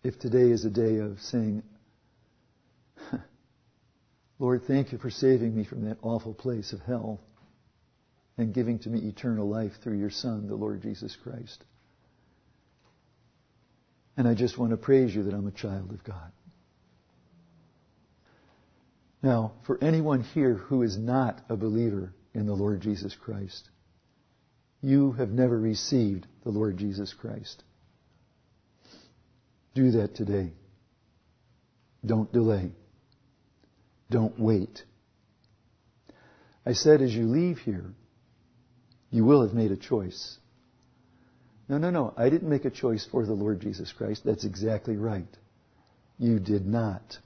if 0.02 0.18
today 0.18 0.50
is 0.50 0.64
a 0.64 0.70
day 0.70 0.98
of 0.98 1.20
saying, 1.20 1.62
Lord, 4.38 4.64
thank 4.66 4.92
you 4.92 4.98
for 4.98 5.10
saving 5.10 5.56
me 5.56 5.64
from 5.64 5.84
that 5.86 5.98
awful 6.02 6.34
place 6.34 6.72
of 6.72 6.80
hell 6.80 7.20
and 8.40 8.54
giving 8.54 8.78
to 8.80 8.88
me 8.88 9.08
eternal 9.08 9.48
life 9.48 9.72
through 9.82 9.98
your 9.98 10.10
Son, 10.10 10.48
the 10.48 10.54
Lord 10.54 10.82
Jesus 10.82 11.16
Christ. 11.22 11.62
And 14.16 14.26
I 14.26 14.34
just 14.34 14.58
want 14.58 14.70
to 14.72 14.76
praise 14.76 15.14
you 15.14 15.24
that 15.24 15.34
I'm 15.34 15.46
a 15.46 15.52
child 15.52 15.90
of 15.92 16.02
God. 16.04 16.32
Now, 19.22 19.52
for 19.66 19.82
anyone 19.82 20.22
here 20.22 20.54
who 20.54 20.82
is 20.82 20.96
not 20.96 21.40
a 21.48 21.56
believer 21.56 22.14
in 22.34 22.46
the 22.46 22.54
Lord 22.54 22.80
Jesus 22.80 23.14
Christ, 23.14 23.68
you 24.80 25.12
have 25.12 25.30
never 25.30 25.58
received 25.58 26.26
the 26.42 26.50
Lord 26.50 26.78
Jesus 26.78 27.12
Christ. 27.12 27.62
Do 29.74 29.90
that 29.92 30.14
today. 30.14 30.52
Don't 32.04 32.32
delay. 32.32 32.72
Don't 34.10 34.38
wait. 34.40 34.82
I 36.64 36.72
said 36.72 37.02
as 37.02 37.14
you 37.14 37.26
leave 37.26 37.58
here, 37.58 37.94
you 39.10 39.24
will 39.24 39.42
have 39.42 39.54
made 39.54 39.72
a 39.72 39.76
choice. 39.76 40.38
No, 41.68 41.78
no, 41.78 41.90
no. 41.90 42.14
I 42.16 42.30
didn't 42.30 42.48
make 42.48 42.64
a 42.64 42.70
choice 42.70 43.06
for 43.10 43.24
the 43.24 43.32
Lord 43.32 43.60
Jesus 43.60 43.92
Christ. 43.92 44.22
That's 44.24 44.44
exactly 44.44 44.96
right. 44.96 45.28
You 46.18 46.38
did 46.38 46.66
not. 46.66 47.18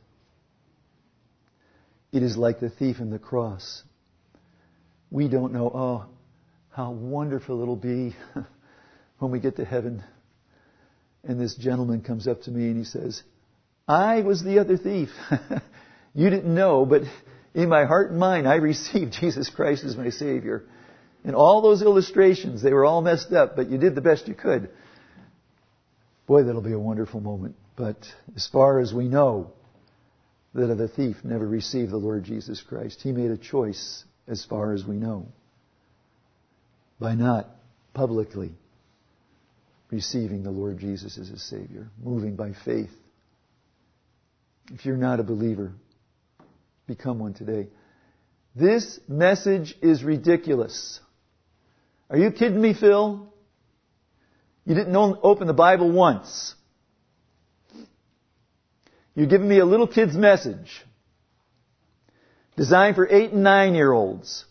It 2.12 2.22
is 2.22 2.36
like 2.36 2.60
the 2.60 2.70
thief 2.70 3.00
in 3.00 3.10
the 3.10 3.18
cross. 3.18 3.82
We 5.10 5.28
don't 5.28 5.52
know, 5.52 5.70
oh, 5.74 6.06
how 6.70 6.92
wonderful 6.92 7.62
it'll 7.62 7.76
be 7.76 8.14
when 9.18 9.30
we 9.30 9.40
get 9.40 9.56
to 9.56 9.64
heaven. 9.64 10.04
And 11.24 11.40
this 11.40 11.54
gentleman 11.54 12.02
comes 12.02 12.28
up 12.28 12.42
to 12.42 12.50
me 12.50 12.66
and 12.66 12.76
he 12.76 12.84
says, 12.84 13.22
I 13.88 14.22
was 14.22 14.42
the 14.42 14.58
other 14.58 14.76
thief. 14.76 15.08
you 16.14 16.30
didn't 16.30 16.54
know, 16.54 16.84
but 16.84 17.02
in 17.54 17.68
my 17.68 17.84
heart 17.84 18.10
and 18.10 18.20
mind, 18.20 18.46
I 18.46 18.56
received 18.56 19.12
Jesus 19.20 19.48
Christ 19.50 19.84
as 19.84 19.96
my 19.96 20.10
Savior. 20.10 20.64
And 21.24 21.34
all 21.34 21.62
those 21.62 21.82
illustrations, 21.82 22.62
they 22.62 22.72
were 22.72 22.84
all 22.84 23.00
messed 23.00 23.32
up, 23.32 23.56
but 23.56 23.70
you 23.70 23.78
did 23.78 23.94
the 23.94 24.02
best 24.02 24.28
you 24.28 24.34
could. 24.34 24.68
Boy, 26.26 26.42
that'll 26.44 26.60
be 26.60 26.72
a 26.72 26.78
wonderful 26.78 27.20
moment. 27.20 27.56
But 27.76 27.98
as 28.36 28.46
far 28.46 28.78
as 28.80 28.92
we 28.92 29.08
know, 29.08 29.52
that 30.54 30.70
of 30.70 30.78
the 30.78 30.88
thief 30.88 31.16
never 31.24 31.46
received 31.46 31.90
the 31.90 31.96
Lord 31.96 32.24
Jesus 32.24 32.62
Christ. 32.62 33.00
He 33.02 33.12
made 33.12 33.30
a 33.30 33.36
choice 33.36 34.04
as 34.28 34.44
far 34.44 34.72
as 34.72 34.84
we 34.84 34.96
know 34.96 35.26
by 37.00 37.14
not 37.14 37.48
publicly 37.92 38.52
receiving 39.90 40.42
the 40.42 40.50
Lord 40.50 40.78
Jesus 40.78 41.18
as 41.18 41.28
his 41.28 41.42
Savior, 41.42 41.88
moving 42.02 42.36
by 42.36 42.52
faith. 42.64 42.90
If 44.72 44.86
you're 44.86 44.96
not 44.96 45.20
a 45.20 45.24
believer, 45.24 45.72
become 46.86 47.18
one 47.18 47.34
today. 47.34 47.68
This 48.54 49.00
message 49.08 49.76
is 49.82 50.04
ridiculous. 50.04 51.00
Are 52.10 52.18
you 52.18 52.30
kidding 52.30 52.60
me, 52.60 52.74
Phil? 52.74 53.32
You 54.66 54.74
didn't 54.74 54.96
open 54.96 55.46
the 55.46 55.52
Bible 55.52 55.90
once. 55.90 56.54
You're 59.14 59.26
giving 59.26 59.48
me 59.48 59.58
a 59.58 59.64
little 59.64 59.86
kid's 59.86 60.16
message 60.16 60.84
designed 62.56 62.96
for 62.96 63.08
eight 63.08 63.32
and 63.32 63.42
nine 63.42 63.74
year 63.74 63.92
olds. 63.92 64.44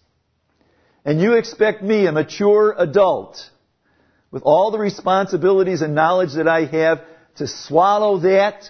And 1.06 1.20
you 1.20 1.34
expect 1.34 1.84
me, 1.84 2.06
a 2.06 2.12
mature 2.12 2.74
adult, 2.78 3.50
with 4.32 4.44
all 4.44 4.72
the 4.72 4.80
responsibilities 4.80 5.82
and 5.82 5.96
knowledge 5.96 6.34
that 6.36 6.48
I 6.48 6.66
have, 6.66 7.02
to 7.36 7.48
swallow 7.48 8.20
that? 8.20 8.70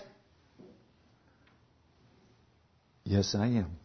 Yes, 3.04 3.36
I 3.36 3.48
am. 3.48 3.78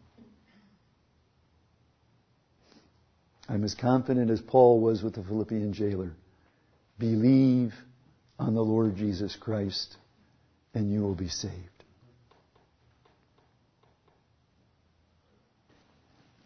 I'm 3.49 3.65
as 3.65 3.75
confident 3.75 4.31
as 4.31 4.41
Paul 4.41 4.81
was 4.81 5.03
with 5.03 5.15
the 5.15 5.25
Philippian 5.25 5.73
jailer. 5.73 6.13
Believe 6.99 7.73
on 8.39 8.55
the 8.55 8.63
Lord 8.63 8.97
Jesus 8.97 9.37
Christ 9.37 9.97
and 10.75 10.93
you 10.93 11.01
will 11.01 11.15
be 11.15 11.29
saved. 11.29 11.55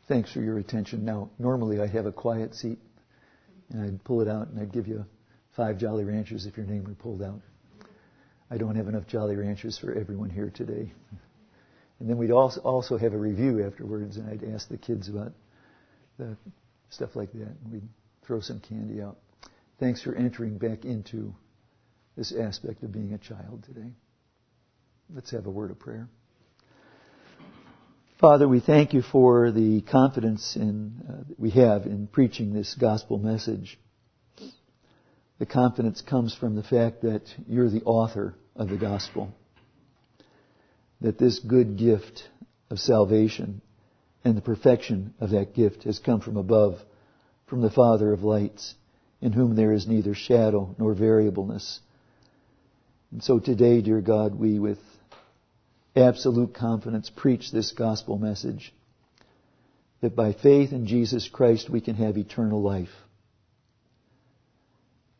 Thanks 0.06 0.32
for 0.32 0.40
your 0.40 0.58
attention. 0.58 1.04
Now, 1.04 1.30
normally 1.38 1.80
I 1.80 1.86
have 1.86 2.06
a 2.06 2.12
quiet 2.12 2.54
seat 2.54 2.78
and 3.70 3.82
I'd 3.82 4.04
pull 4.04 4.20
it 4.20 4.28
out 4.28 4.48
and 4.48 4.60
I'd 4.60 4.72
give 4.72 4.86
you 4.86 5.04
five 5.56 5.78
Jolly 5.78 6.04
Ranchers 6.04 6.46
if 6.46 6.56
your 6.56 6.66
name 6.66 6.84
were 6.84 6.94
pulled 6.94 7.22
out. 7.22 7.40
I 8.50 8.58
don't 8.58 8.76
have 8.76 8.88
enough 8.88 9.06
Jolly 9.06 9.34
Ranchers 9.34 9.78
for 9.78 9.92
everyone 9.92 10.30
here 10.30 10.52
today. 10.54 10.92
And 11.98 12.08
then 12.08 12.16
we'd 12.18 12.30
also, 12.30 12.60
also 12.60 12.96
have 12.96 13.12
a 13.12 13.18
review 13.18 13.64
afterwards 13.66 14.18
and 14.18 14.28
I'd 14.28 14.44
ask 14.54 14.68
the 14.68 14.76
kids 14.76 15.08
about 15.08 15.32
the 16.18 16.36
stuff 16.92 17.16
like 17.16 17.32
that. 17.32 17.56
And 17.64 17.72
we'd 17.72 17.88
throw 18.26 18.40
some 18.40 18.60
candy 18.60 19.00
out. 19.00 19.18
Thanks 19.80 20.02
for 20.02 20.14
entering 20.14 20.58
back 20.58 20.84
into 20.84 21.34
this 22.16 22.32
aspect 22.32 22.82
of 22.82 22.92
being 22.92 23.14
a 23.14 23.18
child 23.18 23.64
today. 23.66 23.92
Let's 25.12 25.30
have 25.32 25.46
a 25.46 25.50
word 25.50 25.70
of 25.70 25.78
prayer. 25.78 26.08
Father, 28.20 28.46
we 28.46 28.60
thank 28.60 28.92
you 28.92 29.02
for 29.02 29.50
the 29.50 29.80
confidence 29.80 30.54
in, 30.54 31.02
uh, 31.08 31.28
that 31.28 31.40
we 31.40 31.50
have 31.50 31.86
in 31.86 32.06
preaching 32.06 32.52
this 32.52 32.74
gospel 32.74 33.18
message. 33.18 33.80
The 35.40 35.46
confidence 35.46 36.02
comes 36.02 36.32
from 36.32 36.54
the 36.54 36.62
fact 36.62 37.02
that 37.02 37.22
you're 37.48 37.68
the 37.68 37.82
author 37.82 38.36
of 38.54 38.68
the 38.68 38.76
gospel. 38.76 39.34
That 41.00 41.18
this 41.18 41.40
good 41.40 41.76
gift 41.76 42.22
of 42.70 42.78
salvation 42.78 43.60
and 44.24 44.36
the 44.36 44.42
perfection 44.42 45.14
of 45.20 45.30
that 45.30 45.54
gift 45.54 45.84
has 45.84 45.98
come 45.98 46.20
from 46.20 46.36
above, 46.36 46.78
from 47.46 47.60
the 47.60 47.70
Father 47.70 48.12
of 48.12 48.22
lights, 48.22 48.74
in 49.20 49.32
whom 49.32 49.54
there 49.54 49.72
is 49.72 49.86
neither 49.86 50.14
shadow 50.14 50.74
nor 50.78 50.94
variableness. 50.94 51.80
And 53.10 53.22
so 53.22 53.38
today, 53.38 53.80
dear 53.82 54.00
God, 54.00 54.34
we 54.34 54.58
with 54.58 54.78
absolute 55.94 56.54
confidence 56.54 57.10
preach 57.14 57.50
this 57.50 57.72
gospel 57.72 58.18
message 58.18 58.72
that 60.00 60.16
by 60.16 60.32
faith 60.32 60.72
in 60.72 60.86
Jesus 60.86 61.28
Christ 61.28 61.70
we 61.70 61.80
can 61.80 61.94
have 61.96 62.16
eternal 62.16 62.62
life. 62.62 62.88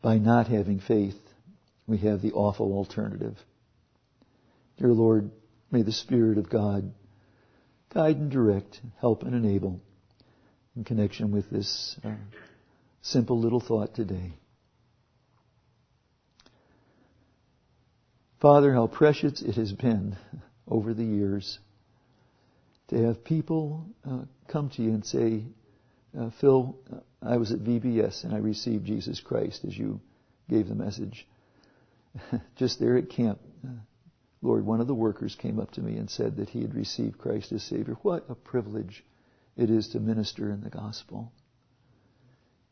By 0.01 0.17
not 0.17 0.47
having 0.47 0.79
faith, 0.79 1.15
we 1.87 1.99
have 1.99 2.21
the 2.21 2.33
awful 2.33 2.73
alternative. 2.73 3.37
Dear 4.77 4.91
Lord, 4.91 5.31
may 5.71 5.83
the 5.83 5.91
Spirit 5.91 6.37
of 6.37 6.49
God 6.49 6.91
guide 7.93 8.17
and 8.17 8.31
direct, 8.31 8.81
help 8.99 9.23
and 9.23 9.35
enable 9.35 9.79
in 10.75 10.83
connection 10.83 11.31
with 11.31 11.49
this 11.49 11.95
uh, 12.03 12.11
simple 13.01 13.39
little 13.39 13.59
thought 13.59 13.93
today. 13.93 14.33
Father, 18.41 18.73
how 18.73 18.87
precious 18.87 19.41
it 19.41 19.55
has 19.55 19.71
been 19.71 20.17
over 20.67 20.93
the 20.93 21.03
years 21.03 21.59
to 22.89 22.97
have 23.05 23.23
people 23.23 23.85
uh, 24.09 24.21
come 24.47 24.69
to 24.71 24.81
you 24.81 24.89
and 24.89 25.05
say, 25.05 25.43
uh, 26.19 26.29
Phil, 26.41 26.75
I 27.21 27.37
was 27.37 27.51
at 27.51 27.59
VBS 27.59 28.23
and 28.23 28.33
I 28.33 28.37
received 28.37 28.85
Jesus 28.85 29.19
Christ 29.21 29.63
as 29.65 29.77
you 29.77 30.01
gave 30.49 30.67
the 30.67 30.75
message. 30.75 31.25
Just 32.55 32.79
there 32.79 32.97
at 32.97 33.09
camp, 33.09 33.39
uh, 33.39 33.52
Lord, 34.43 34.65
one 34.65 34.81
of 34.81 34.87
the 34.87 34.93
workers 34.93 35.35
came 35.35 35.57
up 35.57 35.71
to 35.71 35.81
me 35.81 35.95
and 35.95 36.09
said 36.09 36.35
that 36.35 36.49
he 36.49 36.61
had 36.61 36.75
received 36.75 37.17
Christ 37.17 37.53
as 37.53 37.63
Savior. 37.63 37.95
What 38.01 38.25
a 38.29 38.35
privilege 38.35 39.03
it 39.55 39.69
is 39.69 39.87
to 39.89 39.99
minister 40.01 40.51
in 40.51 40.61
the 40.61 40.69
gospel. 40.69 41.31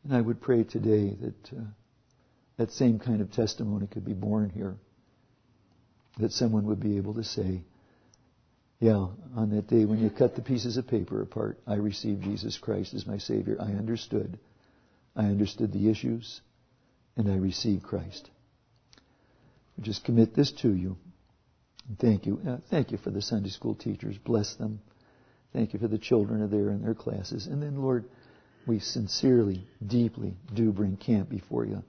And 0.03 0.13
I 0.13 0.19
would 0.19 0.41
pray 0.41 0.65
today 0.65 1.15
that 1.21 1.57
uh, 1.57 1.63
that 2.57 2.71
same 2.73 2.99
kind 2.99 3.21
of 3.21 3.31
testimony 3.31 3.87
could 3.87 4.03
be 4.03 4.13
born 4.13 4.49
here. 4.49 4.75
That 6.19 6.33
someone 6.33 6.65
would 6.65 6.81
be 6.81 6.97
able 6.97 7.13
to 7.13 7.23
say, 7.23 7.63
yeah, 8.79 9.07
on 9.35 9.51
that 9.55 9.67
day 9.67 9.85
when 9.85 9.99
you 9.99 10.09
cut 10.09 10.35
the 10.35 10.41
pieces 10.41 10.75
of 10.75 10.87
paper 10.87 11.21
apart, 11.21 11.57
I 11.65 11.75
received 11.75 12.23
Jesus 12.23 12.57
Christ 12.57 12.93
as 12.93 13.07
my 13.07 13.17
Savior. 13.17 13.55
I 13.59 13.71
understood. 13.71 14.37
I 15.15 15.25
understood 15.25 15.71
the 15.71 15.89
issues, 15.89 16.41
and 17.15 17.31
I 17.31 17.35
received 17.35 17.83
Christ. 17.83 18.29
We 19.77 19.83
just 19.83 20.03
commit 20.03 20.35
this 20.35 20.51
to 20.63 20.73
you. 20.73 20.97
Thank 21.99 22.25
you. 22.25 22.39
Uh, 22.47 22.57
thank 22.69 22.91
you 22.91 22.97
for 22.97 23.11
the 23.11 23.21
Sunday 23.21 23.49
school 23.49 23.75
teachers. 23.75 24.17
Bless 24.17 24.55
them. 24.55 24.81
Thank 25.53 25.73
you 25.73 25.79
for 25.79 25.87
the 25.87 25.97
children 25.97 26.41
are 26.41 26.47
there 26.47 26.69
in 26.69 26.81
their 26.81 26.93
classes. 26.93 27.47
And 27.47 27.61
then, 27.61 27.81
Lord, 27.81 28.05
we 28.65 28.79
sincerely, 28.79 29.67
deeply 29.85 30.35
do 30.53 30.71
bring 30.71 30.95
camp 30.95 31.29
before 31.29 31.65
you. 31.65 31.83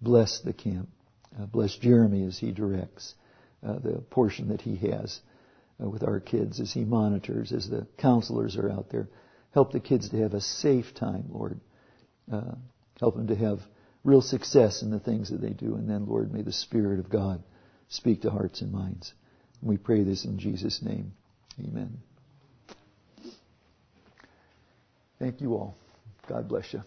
Bless 0.00 0.40
the 0.40 0.52
camp. 0.52 0.88
Uh, 1.38 1.46
bless 1.46 1.76
Jeremy 1.76 2.24
as 2.24 2.38
he 2.38 2.52
directs 2.52 3.14
uh, 3.66 3.78
the 3.78 4.02
portion 4.10 4.48
that 4.48 4.60
he 4.60 4.76
has 4.90 5.20
uh, 5.82 5.88
with 5.88 6.02
our 6.02 6.20
kids 6.20 6.60
as 6.60 6.72
he 6.72 6.84
monitors, 6.84 7.52
as 7.52 7.68
the 7.68 7.86
counselors 7.98 8.56
are 8.56 8.70
out 8.70 8.90
there. 8.90 9.08
Help 9.54 9.72
the 9.72 9.80
kids 9.80 10.10
to 10.10 10.20
have 10.20 10.34
a 10.34 10.40
safe 10.40 10.94
time, 10.94 11.24
Lord. 11.30 11.60
Uh, 12.30 12.54
help 13.00 13.16
them 13.16 13.28
to 13.28 13.36
have 13.36 13.60
real 14.04 14.20
success 14.20 14.82
in 14.82 14.90
the 14.90 15.00
things 15.00 15.30
that 15.30 15.40
they 15.40 15.50
do. 15.50 15.74
And 15.74 15.88
then, 15.88 16.06
Lord, 16.06 16.32
may 16.32 16.42
the 16.42 16.52
Spirit 16.52 16.98
of 16.98 17.10
God 17.10 17.42
speak 17.88 18.22
to 18.22 18.30
hearts 18.30 18.60
and 18.60 18.72
minds. 18.72 19.12
We 19.62 19.76
pray 19.76 20.02
this 20.02 20.24
in 20.24 20.38
Jesus' 20.38 20.82
name. 20.82 21.12
Amen. 21.60 21.98
Thank 25.18 25.40
you 25.40 25.54
all. 25.54 25.76
God 26.28 26.48
bless 26.48 26.72
you. 26.72 26.82